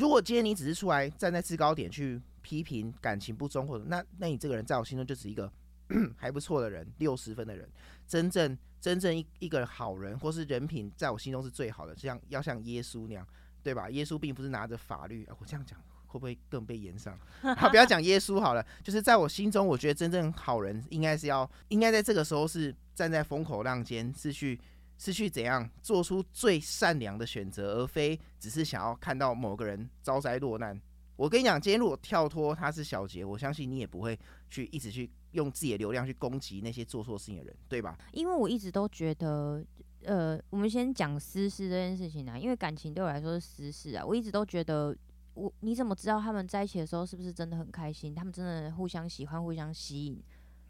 [0.00, 5.52] 如果今天你只是出来站在制高点去批评感情不忠，或者那那你这个人在我心中就是一个
[6.16, 7.68] 还不错的人，六十分的人。
[8.06, 13.26] 真正真正一一个好人，或是人品，在我心中是最好的，像要像耶稣那样，
[13.62, 13.90] 对吧？
[13.90, 17.14] 耶稣并不是拿着法律，啊我这样讲会不会更被严上？
[17.58, 24.58] 好，不要讲耶稣好了，就是在我心中，我觉得真正好人应该是要应该在这个时候是站在风口浪尖，是去。
[25.00, 30.78] 是去怎样做出最善良的选择，而非只是想要看到某个人遭灾落难。
[31.16, 34.18] 我跟你讲，今天如果跳脱他是小杰，我相信你也不会
[34.50, 37.98] 去一直去用自己的流量去攻击那些做错事情的人，对吧？
[38.12, 39.64] 因为我一直都觉得，
[40.04, 44.04] 呃，我们先讲私事这件事情啊，因为感情对我来说是私事啊。
[44.04, 44.94] 我一直都觉得，
[45.32, 48.14] 我你怎么知道他们在一起的时候是不是真的很开心？
[48.14, 50.22] 他们真的互相喜欢、互相吸引？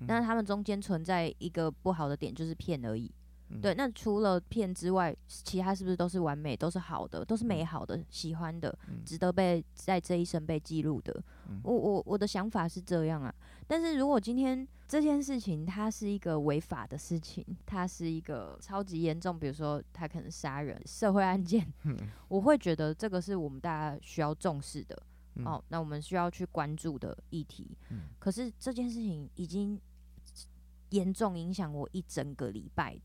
[0.07, 3.12] 但是他们中间存在一个不好的点，就是骗而已。
[3.61, 11.23] 对，那除了骗之外，其他是不是都是完美，都是好的，都是美好的，喜欢的，值得被在这一生被记录的？
[11.65, 13.35] 我我我的想法是这样啊。
[13.67, 21.67] 但是如果今天这件事情它是一个违法的事情，它是一个超级严重，比如说他可能杀人、社会案件，
[22.29, 25.03] 我会觉得这个是我们大家需要重视的
[25.45, 25.63] 哦。
[25.69, 27.77] 那我们需要去关注的议题。
[28.21, 29.81] 可是这件事情已经
[30.91, 32.97] 严重影响我一整个礼拜。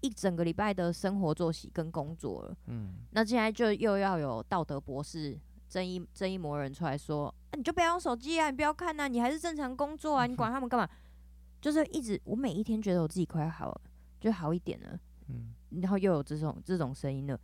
[0.00, 10.88] 一整个礼拜的生活作息跟工作了，嗯，那现在就又要有道德博士、正义正义魔人出来说，啊，你就不要用手机啊，你不要看呐，你还是正常工作啊，你管 他们干嘛？
[11.60, 13.80] 就是一直，我每一天觉得我自己快要好了，
[14.18, 17.38] 就好一点了，嗯，然后又有这种这种声音了，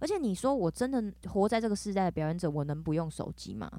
[0.00, 3.70] 而且你说我真的活在这个时代的表演者，我能不用手机吗？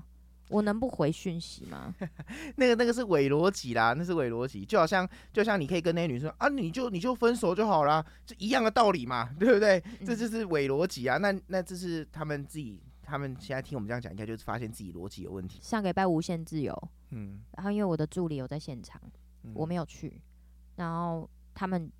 [0.49, 1.93] 我能不回讯息吗？
[2.55, 9.83] 那个那个是伪逻辑啦，那是伪逻辑，就好像就像你可以跟那些女生啊，你就你就分手就好啦，就一样的道理嘛，对不对？
[9.99, 11.17] 嗯、这就是伪逻辑啊。
[11.17, 15.59] 那那这是他们自己，他们现在听我们这样讲，应该就是发现自己逻辑有问题。
[15.61, 19.01] 上个礼拜无限自由，嗯，然后因为我的助理有在现场，
[19.43, 20.21] 嗯、我没有去，
[20.75, 21.91] 然后他们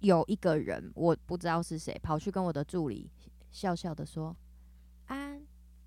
[0.00, 3.10] 有一个人我不知道是谁，跑去跟我的助理
[3.50, 4.36] 笑笑的说啊。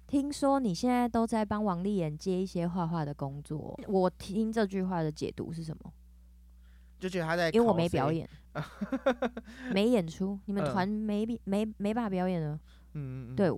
[0.07, 5.91] 听说你现在都在帮王丽妍接一些画画的工作，我听这句话的解读是什么？
[6.99, 8.27] 就觉得他在，因为我没表演，
[9.73, 12.59] 没演出，你们团没没没办法表演了。
[12.93, 13.51] 嗯嗯对，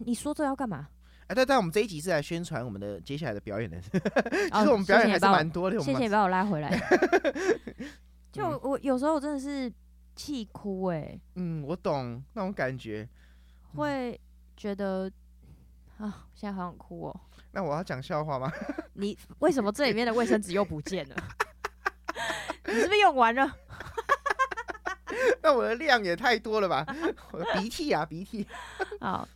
[0.00, 0.88] 你说这要干嘛？
[1.28, 3.90] 哎，但但我们这一集是来宣传我们的接下来的表演的，其
[4.64, 5.78] 实我们表演还是蛮多的。
[5.78, 6.76] 谢谢你把我拉回来。
[8.32, 9.72] 就我有时候我真的是
[10.16, 11.20] 气哭哎。
[11.36, 13.08] 嗯，我懂那种感觉，
[13.76, 14.18] 会
[14.56, 15.10] 觉得。
[16.02, 17.20] 啊，现在好想哭哦！
[17.52, 18.52] 那我要讲笑话吗？
[18.94, 21.16] 你为什么这里面的卫生纸又不见了？
[22.66, 23.48] 你是不是用完了？
[25.42, 26.84] 那我的量也太多了吧？
[27.30, 28.44] 我的鼻涕啊，鼻涕。
[29.00, 29.28] 好，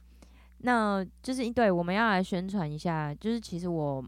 [0.59, 4.05] 那就是对，我们要来宣传一下，就是其实我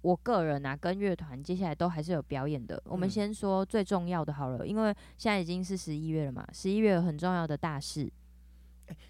[0.00, 2.76] 我个人啊，跟乐团接下来都还是有表演的。
[2.78, 8.12] 嗯、我们先说最重要的好了，因为现在已经是十一月了嘛，十一月有很重要的大事。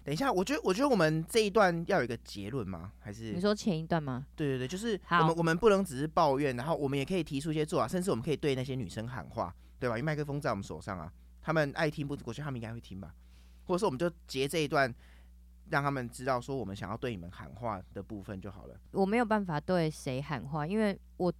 [0.03, 2.91] 等一下，我觉得，我觉得我们这一段要有一个结论吗？
[2.99, 4.25] 还是你说前一段吗？
[4.35, 9.97] 对对对，就是我们我们不能只是抱怨，然后我们也可以提出一些做法，甚至我们可以对那些女生喊话，对吧？
[9.97, 12.17] 因为麦克风在我们手上啊，他们爱听不？
[12.25, 13.13] 我觉得他们应该会听吧。
[13.65, 14.93] 或者说，我们就截这一段，
[15.69, 18.75] 让他们知道说我们想要对你们喊话的部分就好了。
[18.91, 21.31] 我没有办法对谁喊话，因为我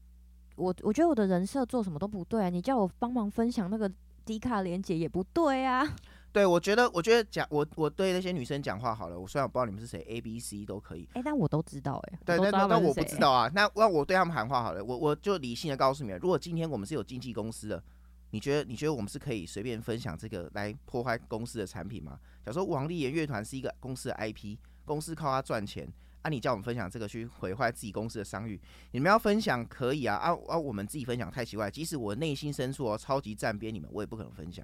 [0.56, 2.50] 我我觉得我的人设做什么都不对啊！
[2.50, 3.92] 你叫我帮忙分享那个
[4.24, 5.86] 低卡连接也不对啊。
[6.34, 9.20] 对，我觉得，我觉得讲我我对那些女生讲话好了。
[9.20, 11.04] 我虽然我不知道你们是谁，A、B、C 都可以。
[11.14, 12.20] 哎、欸，但我都知道哎、欸。
[12.26, 13.52] 对，那那我不知道啊。
[13.54, 14.84] 那那我对他们喊话好了。
[14.84, 17.84] 我我就理性的告诉你们，如果今天我们是有经纪公司的，
[18.30, 22.20] 你觉得你觉得我们是可以随便分享这个来破坏公司的产品吗？
[22.46, 25.92] 假如说王丽妍乐团是一个公司的 IP，公司靠它赚钱。
[26.22, 28.62] 啊，你叫我们分享这个去毁坏自己公司的商誉，
[28.92, 31.70] 你们要分享可以啊，啊啊，我们自己分享太奇怪。
[31.72, 34.64] 即使我内心深处哦超级站边你们，我也不可能分享。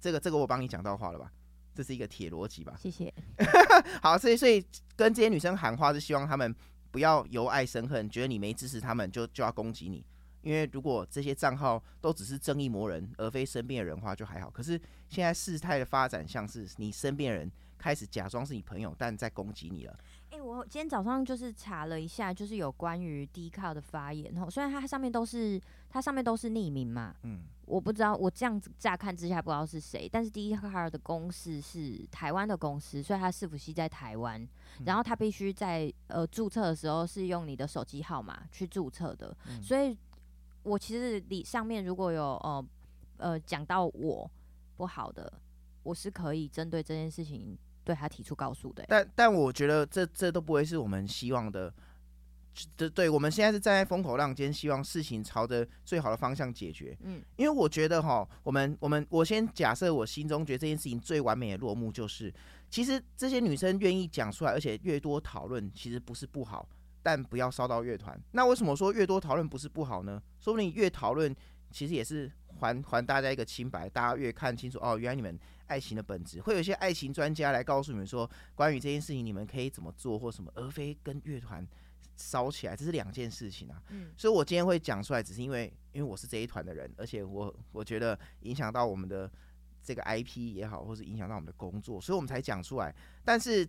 [0.00, 1.32] 这个这个我帮你讲到话了吧？
[1.74, 2.74] 这是一个铁逻辑吧？
[2.78, 3.12] 谢谢。
[4.02, 4.64] 好，所以所以
[4.96, 6.54] 跟这些女生喊话是希望他们
[6.90, 10.04] 不要由爱生恨，觉得你没支持他们就就要攻击你。
[10.42, 14.48] 因为如果这些账号都只是正义魔人，而非身边的人的话就还好。
[14.50, 19.96] 可是现在事态的发展像是你身边的人开始假装是你朋友，但在攻击你了。
[20.30, 25.58] 哎、欸，我今天早上就是查了一下，就是有关于 Dcard 的发言然后，虽然它上面都是
[25.88, 34.46] 它上面都是匿名嘛，嗯，我不知道我这样子乍看之下不知道是谁，但是 Dcard 的公司是台湾的公司，所以它伺服器在台湾，
[34.84, 39.96] 然后它必须在呃注册的时候是用你的手机号码去注册的，嗯、所以
[40.62, 42.66] 我其实里上面如果有呃
[43.16, 44.30] 呃讲到我
[44.76, 45.32] 不好的，
[45.84, 47.56] 我是可以针对这件事情。
[47.88, 51.72] 对他提出告诉的，但但我觉得这这都不会是我们希望的，
[52.76, 56.94] 这对我们现在是站在风口浪尖，希望事情朝着最好的方向解决。
[57.00, 62.30] 嗯，因为我觉得哈，我们我们我先假设我心中觉得这件事情最完美的落幕就是，
[62.68, 66.68] 其实这些女生愿意讲出来，而且越多讨论，其实不是不好，
[67.02, 68.20] 但不要烧到乐团。
[68.32, 70.22] 那为什么说越多讨论不是不好呢？
[70.38, 71.34] 说不定越讨论，
[71.70, 72.30] 其实也是
[72.60, 75.38] 还还大家一个清白，大家越看清楚哦，原来你们。
[75.68, 81.64] 爱情的本质，会有一些爱情专家来告诉你们说，关于这件事情你们可以怎么做或什么，而非跟乐团
[82.16, 83.80] 烧起来，这是两件事情啊。
[83.90, 89.30] 嗯，所以我今天会讲出来，只是因为因为我是这一团的人，而且我我觉得影响到我们的
[89.82, 92.94] 这个 IP 也好，或是影响到我们的工作，所以我们才讲出来。
[93.24, 93.68] 但是。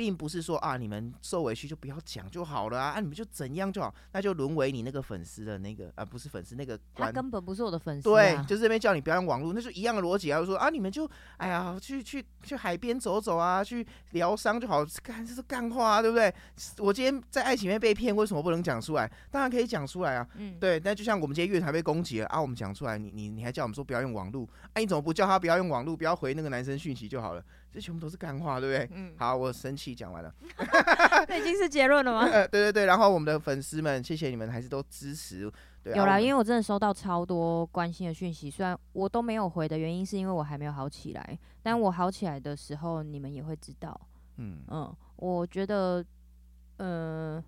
[0.00, 16.32] 并不是说啊，你们受委屈就不要讲就好了啊，啊，你们就怎样就好，那就沦为你那个粉丝的那个啊，不是粉丝那个，他根本不是我的粉丝，对，就是这边叫你不要用网络，那就一样的逻辑啊，就说啊，你们就哎呀，去去去海边走走啊，去疗伤就好，干这是干话啊，对不对？
[16.78, 19.06] 我今天在爱情里面被骗，为什么不能讲出来？
[19.30, 20.80] 当然可以讲出来啊，嗯，对。
[20.82, 27.44] 那就像我们今天乐团被攻击了啊，我们讲出来，你你你还叫我们说不要用网络，哎，你怎么不叫他不要用网络，不要回那个男生讯息就好了？
[27.72, 28.96] 这全部都是干话，对不对？
[28.96, 30.34] 嗯，好，我生气讲完了。
[31.26, 32.24] 这已经是结论了吗？
[32.28, 35.50] 对对对，然后我们的粉丝们，谢谢你们，还是都支持。
[35.82, 41.38] 对啊、有啦，因为我真的收到超多关心的讯息，虽然我都没有回的原因，是因为我还没有好起来。
[41.62, 43.98] 但我好起来的时候，你们也会知道。
[44.36, 46.04] 嗯嗯，我觉得，
[46.76, 47.42] 呃，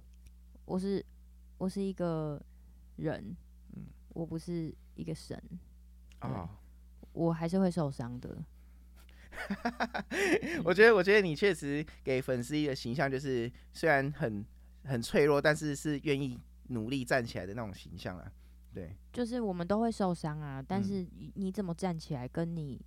[0.64, 1.04] 我是
[1.58, 2.40] 我是一个
[2.96, 3.36] 人，
[3.74, 5.36] 嗯，我不是一个神。
[6.20, 6.48] 哦，
[7.12, 8.36] 我还是会受伤的。
[10.64, 14.44] 我觉得，我觉得你确实给粉丝一个形象，就是虽然很
[14.84, 18.30] 很脆弱，但是是愿意努力站起来的那种形象啊。
[18.74, 22.80] 对，就是我们都会受伤啊，但是你怎么站起来，跟你。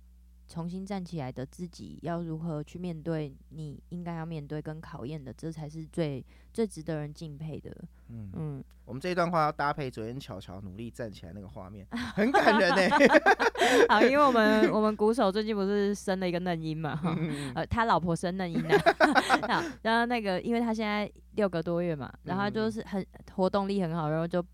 [0.48, 7.70] 重新站起来的自己要如何去面对你应该要面对跟考验的，这才是最最值得人敬佩的。
[8.08, 11.84] 嗯嗯，我们这一段话要搭配昨天巧巧努力站起来那个画面，
[12.14, 13.86] 很感人呢、欸。
[13.90, 17.16] 好，因为我们我们鼓手最近不是生了一个嫩婴嘛，哈，
[17.54, 18.78] 呃，他老婆生嫩婴的。
[19.48, 24.44] 好，然后那个，因为他现在六个多月嘛，然后就是很活动力很好，然后就。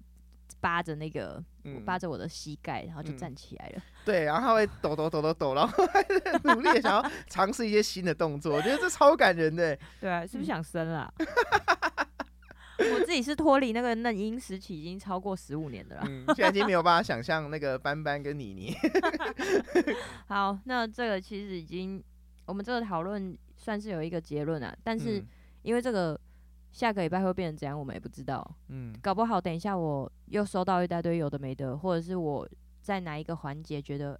[0.61, 1.43] 扒着那个，
[1.85, 3.75] 扒着我的膝盖，然后就站起来了。
[3.77, 5.85] 嗯、对，然后他会抖抖抖抖抖，然后
[6.45, 9.79] 努力想要尝试一些新的动作，我觉得这超感人的。
[10.01, 11.13] 对啊，是不是想生啊？
[12.79, 18.77] 嗯、 我自己是脱离那个嫩婴时期已经超过十五年的了，嗯，现在已经没有办法想象那个斑斑跟妮妮。
[20.27, 22.03] 好，那这个其实已经
[22.47, 25.25] 我们这个讨论算是有一个结论啊，但是
[25.63, 26.21] 因为这个。
[26.73, 28.57] 下个礼拜会变成怎样，我们也不知道。
[28.69, 32.49] 嗯，搞不好等一下我又收到一大堆有的没的，或者是我
[32.81, 34.19] 在哪一个环节觉得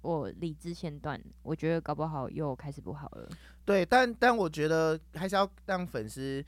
[0.00, 3.28] 我理智线断，我觉得搞不好又开始不好了。
[3.66, 6.42] 对，但但我觉得还是要让粉丝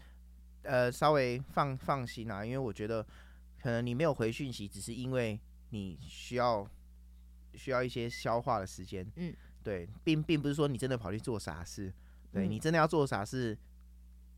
[0.63, 3.07] 呃稍微放放心啊，因为我觉得
[3.63, 6.67] 可能你没有回讯息，只是因为你需要
[7.55, 9.07] 需要一些消化的时间。
[9.17, 11.93] 嗯，对，并并不是说你真的跑去做傻事。
[12.33, 13.59] 对，你真的要做傻事。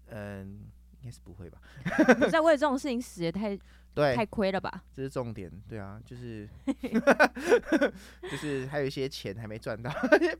[0.06, 1.58] 嗯，应该是不会吧？
[2.20, 3.58] 你在为这种事情死也太
[3.94, 4.82] 对，太亏了吧？
[4.94, 6.48] 这是重点，对啊，就是
[8.30, 9.90] 就是还有一些钱还没赚到，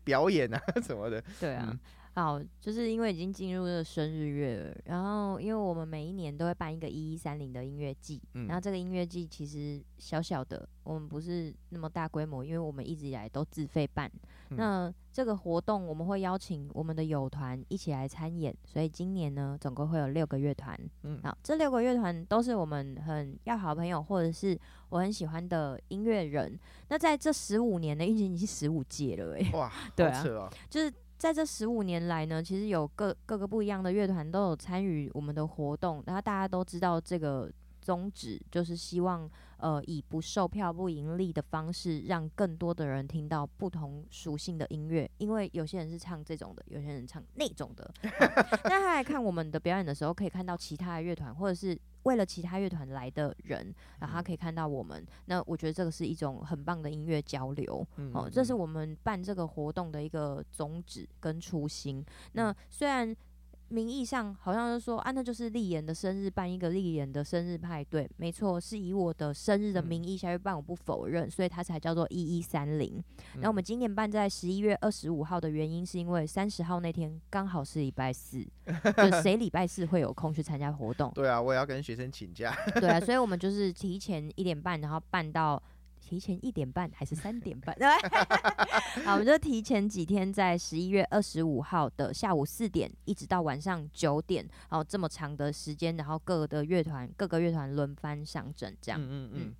[0.04, 1.68] 表演啊什么的，对啊。
[1.70, 1.78] 嗯
[2.14, 5.11] 好，就是因为已经进入了生日月了，然后
[5.42, 14.10] 因为我们每一年都会办一个一一三零的音乐季，嗯，然后这个音乐季其实小小的，我们不是那么大规模，因为我们一直以来都自费办。
[14.50, 20.78] 嗯，那这个活动我们会邀请我们的友团一起来参演，所以今年呢，总共会有六个乐团。
[21.02, 24.58] 嗯，好，这六个乐团都是我们很要好的朋友，或者是
[24.90, 26.58] 我很喜欢的音乐人。
[26.88, 30.92] 那在这十五年的，已经已经十五届了，哎，哇， 对啊，就是。
[31.22, 37.48] 在这十五年来呢，其实有各各个不一样的乐团都有参与我们的活动，然后大家都知道这个
[37.80, 45.08] 宗旨，就是希望呃以不售票不盈利的方式，让更多的人听到不同属性的音乐。
[45.18, 47.88] 因为有些人是唱这种的，有些人唱那种的。
[48.64, 51.80] 那他来看我们的表演的时候，可以看到其他的乐团，或者是。
[52.04, 62.04] 为了其他乐团来的人，然后他可以看到我们，那我觉得这个是一种很棒的音乐交流，哦，这是我们办这个活动的一个宗旨跟初心。
[62.32, 63.16] 那虽然。
[63.72, 73.02] 名义上好像是说啊，那就是丽妍的生日办一个丽妍的生日派对，没错，是以我的生日的名义下去办，我不否认，所以它才叫做一一三零。
[73.40, 78.46] 那我们今年办在十一月二十五号的原因，是因为三十号那天刚好是礼拜四，
[78.96, 81.10] 就谁礼拜四会有空去参加活动？
[81.14, 82.56] 对啊，我也要跟学生请假。
[82.74, 85.62] 对啊，所以我们就是提前一点半，然后办到。
[86.12, 87.74] 提前一点半还是三点半？
[87.78, 87.88] 对，
[89.02, 99.00] 好，我们就提前几天，在十一月二十五号的下午四点，一直到晚上九点，然后这么长的时间，然后各个的乐团各个乐团轮番上阵，这样。
[99.00, 99.54] 嗯嗯嗯。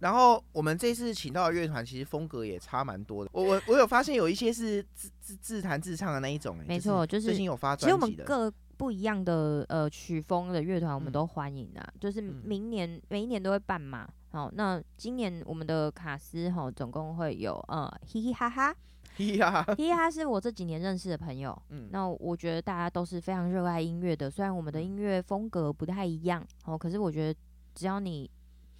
[0.00, 3.30] 然后我们这次请到的乐团，其实风格也差蛮多的。
[3.32, 8.06] 我我我有发现有一些是自自自弹自唱的那一种，没错，就是最近有发专辑的。
[8.08, 11.86] 其实我们各不一样的呃曲风的乐团，我们都欢迎啊。
[11.86, 14.08] 嗯、就是明年每一年都会办嘛。
[14.32, 18.74] 好，那今年我们的卡斯哈，总共会有呃，嘻 嘻哈哈，
[19.14, 21.54] 嘻嘻哈哈，嘻嘻哈是我这几年认识的朋友。
[21.68, 27.38] 嗯，那我觉得大家都是非常热爱音乐的，虽然我们的音乐风格不太一样，哦，可是我觉得
[27.74, 28.30] 只要你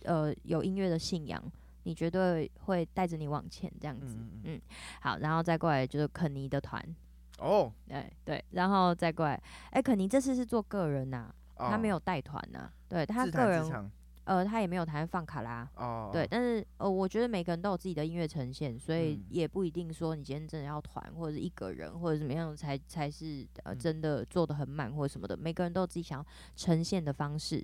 [0.04, 1.38] 呃有音乐的信仰，
[1.82, 4.16] 你绝对会带着你往前这样子。
[4.16, 4.60] 嗯，嗯，嗯，
[5.02, 6.82] 好，然后再过来就是肯尼的团。
[7.40, 9.34] 哦，对对，然后再过来，
[9.66, 13.92] 哎、欸，肯尼这次是做个人呐、啊，哦、他没有带团呐，对他个人。
[14.24, 16.12] 呃，他也没有弹放卡拉，oh.
[16.12, 27.60] 对，但是呃，我觉得每个人都有自己的音乐呈现，所以也不一定说你今天真的要团或者是一个人或者怎么样才才是呃真的做的很满或者什么的，每个人都有自己想要呈现的方式。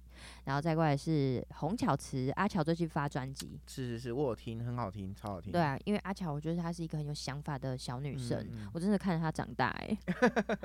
[0.47, 5.53] 然后再过来是洪巧慈，阿巧最近发专辑，是是是，我有听，很好听，超好听。
[5.53, 10.15] 对啊，因为阿巧，我觉得她是一个很有想法的小女生，我真的看着她长大、欸，哎，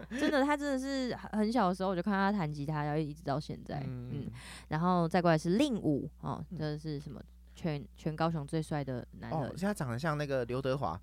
[0.19, 4.31] 真的，她真的是很小的时候我就看她弹吉他，然后一直到现在，嗯，嗯，
[4.69, 5.82] 然后再过来是令。
[5.83, 7.21] 五哦，这是什么？
[7.55, 10.99] 全全高雄最帅的男的，哦，他长得像那个刘德华，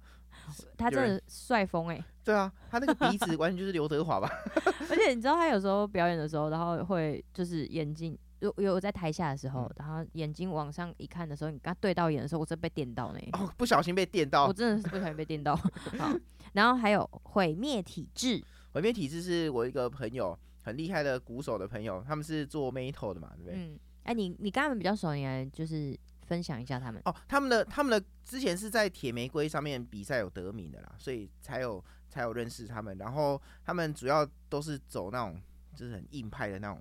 [0.76, 2.04] 他真的帅疯哎！
[2.24, 4.28] 对啊，他那个鼻子完全就是刘德华吧？
[4.90, 13.20] 而且你知道他有时候表演的时候，然后会就是眼睛有有在台下的时候，嗯、然后眼睛往上一看的时候，你跟他对到眼的时候，我真的被电到呢！
[13.34, 15.54] 哦，不小心被电到，我真的是不小心被电到。
[15.54, 16.12] 好，
[16.54, 23.54] 然后还有毁灭体质，毁灭体质是我一个朋友很厉害的鼓手的朋友，他们是做 metal 的嘛，对不对？
[23.56, 23.78] 嗯。
[24.02, 27.14] 哎、欸，你你跟他们比较熟，你来就是分享一下他们哦。
[27.28, 32.96] 他们的他们的之前是在铁玫瑰上面比赛有得名的啦，所以才有才有认识他们。
[32.98, 35.40] 然后他们主要都是走那种
[35.76, 36.80] 就是很硬派的那种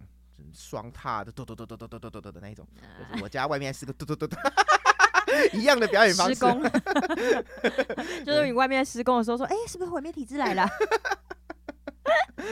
[0.53, 2.65] 双踏的，嘟嘟嘟嘟嘟嘟嘟嘟嘟的那一种。
[2.75, 4.37] 就是我家外面是个嘟嘟嘟嘟，
[5.53, 6.39] 一样的表演方式。
[8.25, 10.65] 就是你外面施工的时候说，哎、欸，是不是毁灭体质来了？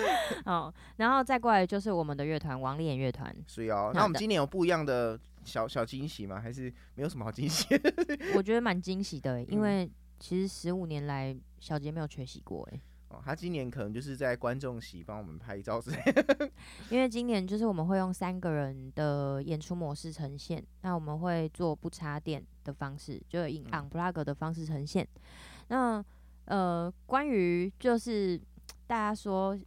[0.45, 3.91] 哦，然后再过来就是我们的乐团王丽演乐团，是哦。
[3.93, 6.39] 那我们今年有不一样的小小惊喜吗？
[6.39, 7.65] 还是没有什么好惊喜？
[8.35, 9.89] 我觉得蛮惊喜的，因为
[10.19, 12.79] 其实十五年来小杰没有缺席过，哎。
[13.09, 15.97] 哦，他今年可能就是在观众席帮我们拍照之类。
[16.91, 25.07] 因为今年就是我们会用三个人的演出模式呈现，那我们会做不插电的方式，就以 unplug 的方式呈现。
[25.69, 26.03] 那
[26.45, 28.39] 呃，关于就是。
[28.85, 29.57] 大家说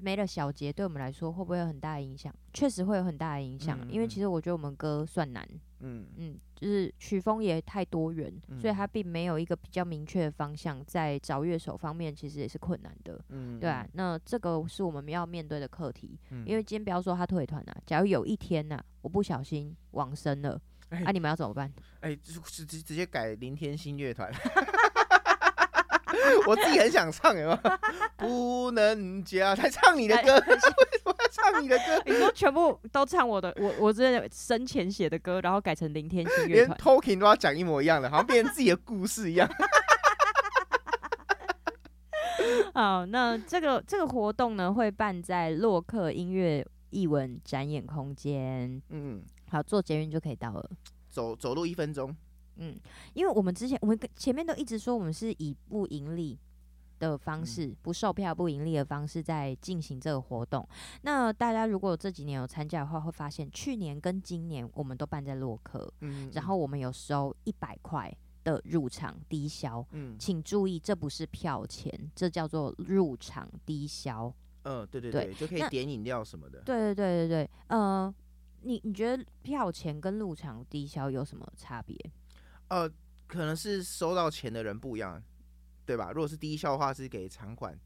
[0.00, 2.34] 没了小杰，对我们来说会不会有很大的影响？
[2.52, 5.46] 确实会有很大的影响，嗯、因为其实我觉得我们歌算难，
[5.80, 21.72] 嗯嗯，就是曲风也太多元，嗯、所以它并没有一个比较明确的方向，在找乐手方面其实也是困难的，嗯，对啊，那这个是我们要面对的课题，嗯、因为今天不要说他退团啊，假如有一天呐、啊，我不小心往生了，那、欸啊，你们要怎么办？
[22.00, 24.32] 哎、欸，直直直接改林天星乐团。
[26.46, 27.78] 我自己很想唱，有没有？
[28.16, 30.70] 不能加，才唱你的歌， 为什
[31.04, 32.02] 么要唱你的歌？
[32.06, 39.48] 你说全部都唱我的，我我这生前写的歌，然后改成林天心乐团，连 talking 都要讲一模一样的，好像变成自己的故事一样。
[42.74, 48.80] 好，那这个这个活动呢，会办在洛克音乐艺文展演空间。
[48.90, 50.70] 嗯，好，坐捷运就可以到了，
[51.08, 52.14] 走走路一分钟。
[52.58, 52.78] 嗯，
[53.14, 56.38] 因为我们之前我们前面都一直说我们是以不盈利
[56.98, 60.68] 的方式，嗯、不售票不盈利的方式在进行这个活动。
[61.02, 69.86] 那大家如果这几年有参加的话，会发现去年跟今年我们都办在洛克，嗯，然后我们有收一百块的入场低消。
[69.92, 74.34] 嗯，请注意，这不是票钱，这叫做入场低消。
[74.64, 76.60] 嗯，对对对，对就可以点饮料什么的。
[76.62, 78.12] 对对对对对，呃，
[78.62, 81.96] 你你觉得票钱跟入场低消有什么差别？
[82.68, 82.88] 呃，
[83.26, 85.22] 可能是收到钱的人不一样，
[85.84, 86.10] 对吧？
[86.12, 87.78] 如果是低消的话，是给场馆。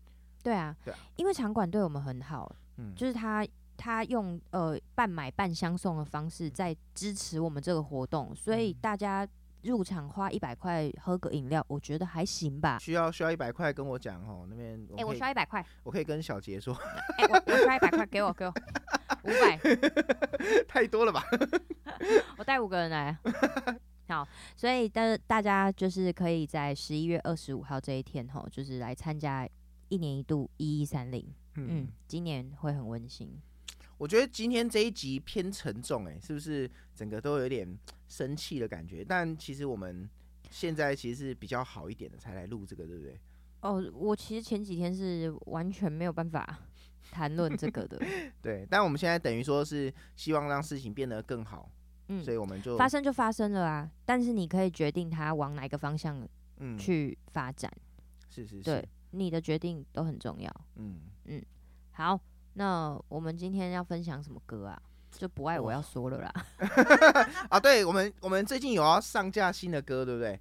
[0.43, 9.27] 对啊，对啊，因为场馆对我们很好，嗯，就是他他用呃半买半相送的方式在支持我们这个活动，所以大家
[9.63, 12.79] 入场花一百块喝个饮料，我觉得还行吧。
[12.81, 16.75] 需要需要一百块跟我讲哦，那边哎，我需要一百块，我可以跟小杰说，
[17.19, 18.51] 哎，我我需要一百块，给我给我
[19.23, 19.57] 五百，
[20.67, 21.23] 太多了吧？
[22.37, 23.17] 我带五个人来，
[24.13, 29.49] 好，所以大大家就是可以在十一月二十五号这一天吼，就是来参加。
[29.89, 31.23] 一年一度一一三零，
[31.57, 33.31] 嗯，今年会很温馨。
[33.99, 39.05] 我觉得今天这一集偏沉重，哎，是不是整个都有点生气的感觉？
[39.05, 40.09] 但其实我们
[40.51, 43.21] 现在其实是比较好一点的，才来录这个，对不对？
[43.61, 46.61] 哦，我其实前几天是完全没有办法
[47.11, 48.01] 谈论这个的。
[48.41, 51.71] 对，但我们现在等于说是希望让事情变得更好，
[52.19, 53.91] 嗯，所以我们就发生就发生了啊。
[54.05, 56.27] 但是你可以决定它往哪个方向，
[56.59, 57.71] 嗯，去发展。
[58.29, 58.89] 是是是，对。
[59.15, 60.51] 你的决定都很重要。
[60.77, 61.45] 嗯嗯，
[61.91, 62.19] 好，
[62.55, 64.83] 那我们今天要分享什么歌啊？
[65.11, 66.33] 就不爱我要说了啦。
[67.51, 70.41] 啊，对，我们我们最近有要上架新的歌，对不对？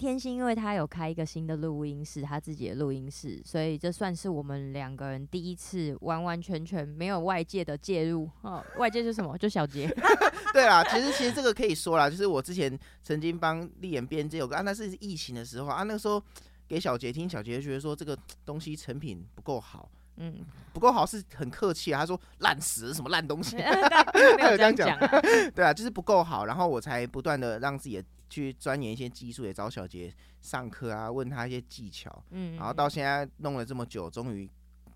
[0.00, 8.28] 天心，因为他有开一个新的录音室，他自己的录音室，所以这算是我们两个人第一次完完全全没有外界的介入。
[8.40, 9.36] 哦，外界是什么？
[9.36, 9.94] 就小杰。
[10.54, 16.22] 对啦，其实其实这个可以说啦，就是我之前曾经帮立言编这首歌啊，那是疫情的时候啊，那个时候。
[16.70, 20.32] 给小杰听，小杰觉得说这个东西成品不够好，嗯，
[20.72, 23.56] 不够好是很客气啊，他说烂死什么烂东西，
[24.38, 24.96] 他有这样讲，
[25.52, 30.10] 对啊，就是不够好，然后我才不断的让自己去钻研一些技术，也找小杰
[30.40, 34.48] 上课啊，问他一些技巧，嗯，然后到现在弄了这么久，终于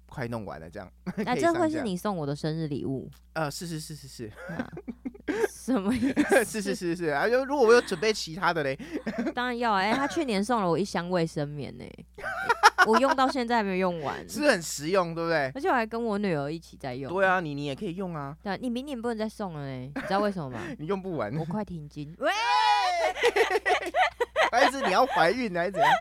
[0.06, 0.90] 快弄完了，这样，
[1.26, 3.10] 那这会是你送我的生日礼物？
[3.34, 4.32] 呃，是是是是是。
[5.48, 6.44] 什么意 思？
[6.44, 7.26] 是是是是啊！
[7.26, 8.78] 就如果我有准备其他的嘞，
[9.34, 9.96] 当然要哎、欸！
[9.96, 12.06] 他去年送了我一箱卫生棉呢、欸，
[12.86, 15.50] 我用到现在还没有用完，是很实用，对不对？
[15.54, 17.10] 而且我还跟我女儿一起在用。
[17.10, 18.36] 对啊，你你也可以用啊。
[18.42, 20.60] 对，你明年不能再送了嘞，你知道为什么吗？
[20.78, 22.14] 你用不完，我快停经。
[22.18, 22.30] 喂，
[24.52, 25.92] 还是你要怀孕还是怎样？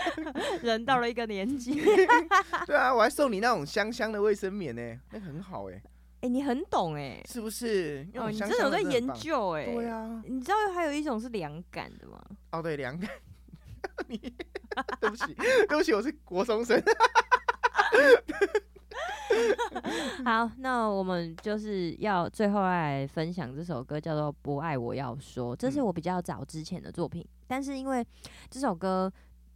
[0.62, 1.82] 人到了一个年纪。
[2.66, 5.82] 对啊，我还送你那种香香的卫生棉呢、欸，那很好哎、欸。
[6.20, 8.06] 哎、欸，你很懂哎、欸，是不是？
[8.14, 9.74] 哦，你真的有在研究哎、欸。
[9.74, 12.18] 对啊，你知道还有一种是凉感的吗？
[12.52, 13.10] 哦，对，凉感。
[14.08, 14.16] 你，
[15.00, 16.82] 对不起，对不起，我是国中生。
[20.24, 28.06] 好，那我们就是要最后来分享这首歌，叫做《不爱我要说》，这是我比较早之前的作品，嗯、但是因为
[28.50, 29.12] 这首歌。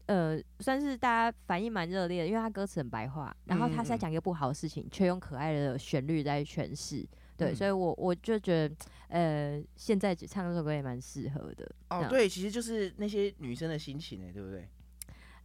[0.09, 7.07] 呃，算是大家反应蛮热烈的，因为他歌词很白话，然后他是在讲一个不好的事情，却、嗯、用可爱的旋律在诠释，
[7.37, 8.75] 对，嗯、所以我我就觉得，
[9.09, 11.71] 呃，现在唱这首歌也蛮适合的。
[11.91, 14.67] 哦，对，其实就是那些女生的心情哎，对不对？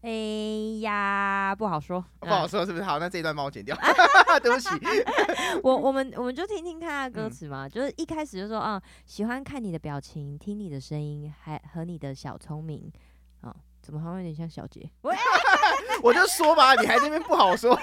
[0.03, 0.09] 哎
[0.81, 2.83] 呀，不好说，不好说是不是？
[2.83, 3.75] 好，那这一段帮我剪掉，
[4.43, 4.67] 对不起。
[5.63, 12.91] 我我们我们就听听看歌词嘛，嗯、就是一开始就说啊、嗯，喜欢看你的表情，听你的声音，还和你的小聪明，
[13.41, 13.55] 啊。
[13.81, 14.89] 怎么好像有点像小杰？
[16.01, 17.77] 我就说吧，你还那边不好说。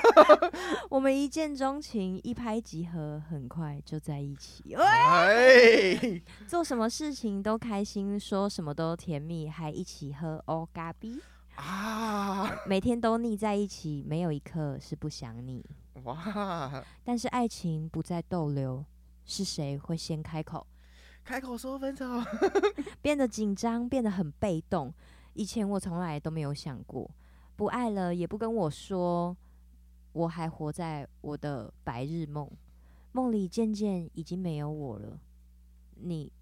[0.89, 4.75] 我们一见钟情，一拍即合，很快就在一起。
[4.75, 11.13] 哎，做什么事情都开心，说什么都甜蜜，还一起喝欧咖啡
[11.61, 12.61] 啊！
[12.67, 15.65] 每天都腻在一起，没有一刻是不想你。
[16.05, 16.83] 哇！
[17.05, 18.85] 但是爱情不再逗留，
[19.25, 20.67] 是谁会先开口？
[21.23, 22.07] 开口说分手，
[23.03, 24.93] 变得紧张，变得很被动。
[25.35, 27.09] 以前我从来都没有想过，
[27.57, 29.37] 不爱了也不跟我说，
[30.13, 32.51] 我还活在我的白日梦，
[33.13, 35.21] 梦里渐渐已经没有我了。
[35.97, 36.33] 你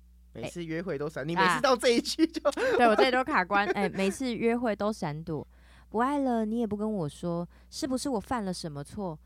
[0.43, 3.67] 每次约会都闪，你每次到这一句就、 啊、对我这里都卡关。
[3.69, 5.47] 哎、欸，每次约会都闪躲，
[5.89, 9.19] 不爱了你也不跟我说，是不是我犯了什么错？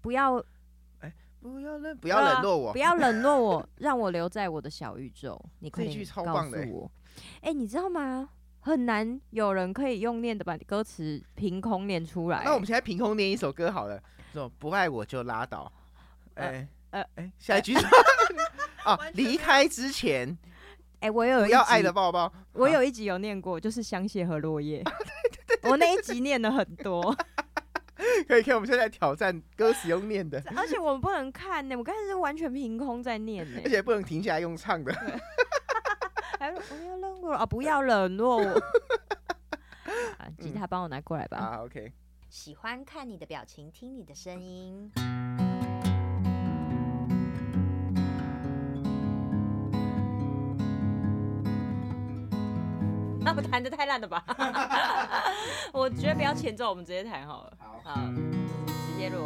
[0.00, 0.38] 不要，
[1.00, 5.40] 哎、欸，不要冷，不要冷落我，不要冷落我， 让我留在我的小宇宙。
[5.60, 6.90] 你快点告诉我，
[7.40, 8.28] 哎、欸，你知道吗？
[8.64, 12.42] 很难有人可以用念的把歌词凭空念出来。
[12.44, 14.00] 那我们现在凭空念一首歌好了，
[14.32, 15.72] 说不爱我就拉倒。
[16.34, 17.74] 哎、欸、哎、呃欸、下一句
[19.14, 20.36] 离开之前，
[21.00, 22.32] 哎、欸，我有不要爱的抱抱。
[22.52, 24.82] 我有一集有念过，就是香榭和落叶。
[25.62, 27.14] 我那一集念了很多。
[28.26, 30.42] 可以，可以，我们现在挑战歌词用念的。
[30.56, 34.92] 而且我们不能看呢，我刚才是完全凭空在念呢，而且不能停下来用唱的。
[36.38, 37.46] 还不要冷落啊！
[37.46, 38.44] 不要冷落我。
[40.18, 41.38] 啊，吉他帮我拿过来吧。
[41.38, 41.92] 啊，OK。
[42.28, 44.90] 喜欢看你的表情，听你的声音。
[53.34, 54.24] 我弹的太烂了吧？
[55.72, 57.52] 我觉得不要前奏，我们直接弹好了。
[57.58, 58.00] 好，好，
[58.66, 59.18] 直接录。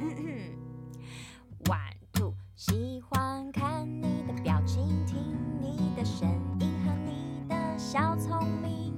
[1.64, 5.18] One two，喜欢看你的表情，听
[5.60, 6.26] 你的声
[6.60, 8.94] 音和你的小聪明。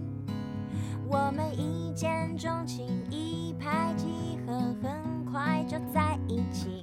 [1.09, 6.82] 我们一见钟情，一拍即合，很快就在一起。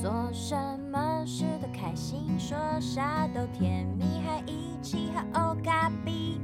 [0.00, 0.54] 做什
[0.90, 6.40] 么事都开心，说啥都甜蜜，还一起喝欧咖比。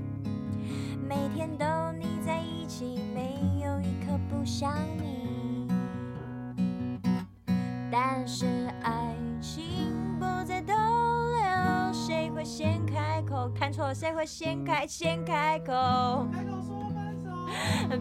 [1.09, 1.65] 每天都
[1.99, 5.67] 腻在一起，没有一刻不想你。
[7.91, 8.45] 但是
[8.83, 13.51] 爱情不再逗留，谁会先开口？
[13.59, 16.27] 看错，谁会先开先开口？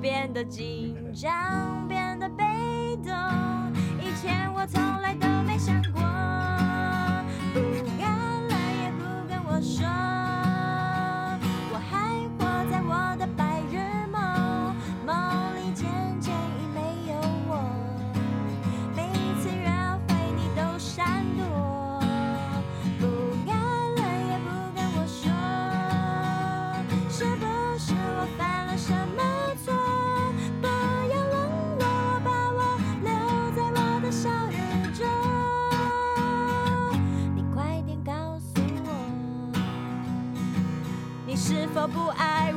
[0.01, 2.43] 变得紧张，变得被
[2.97, 3.13] 动，
[4.01, 6.01] 以前我从来都没想过，
[7.53, 7.61] 不
[7.97, 9.87] 敢来也不跟我说。
[41.93, 42.53] 不爱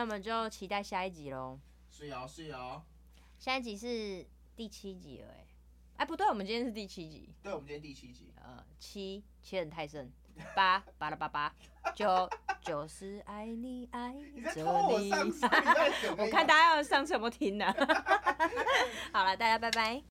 [0.00, 1.60] 那我们就期待下一集喽。
[1.90, 2.82] 是哦，是哦。
[3.38, 4.26] 下一集是
[4.56, 5.46] 第七集了，哎，
[5.98, 7.34] 哎，不对，我们今天是第七集。
[7.42, 8.32] 对，我们今天第七集。
[8.42, 10.10] 呃，七，七人太甚。
[10.56, 11.54] 八，巴拉巴巴。
[11.94, 12.26] 九，
[12.62, 14.14] 就是爱你爱
[14.54, 15.12] 着你。
[16.16, 17.70] 我看大家要上次有没有听呢？
[19.12, 20.02] 好了，大家拜拜。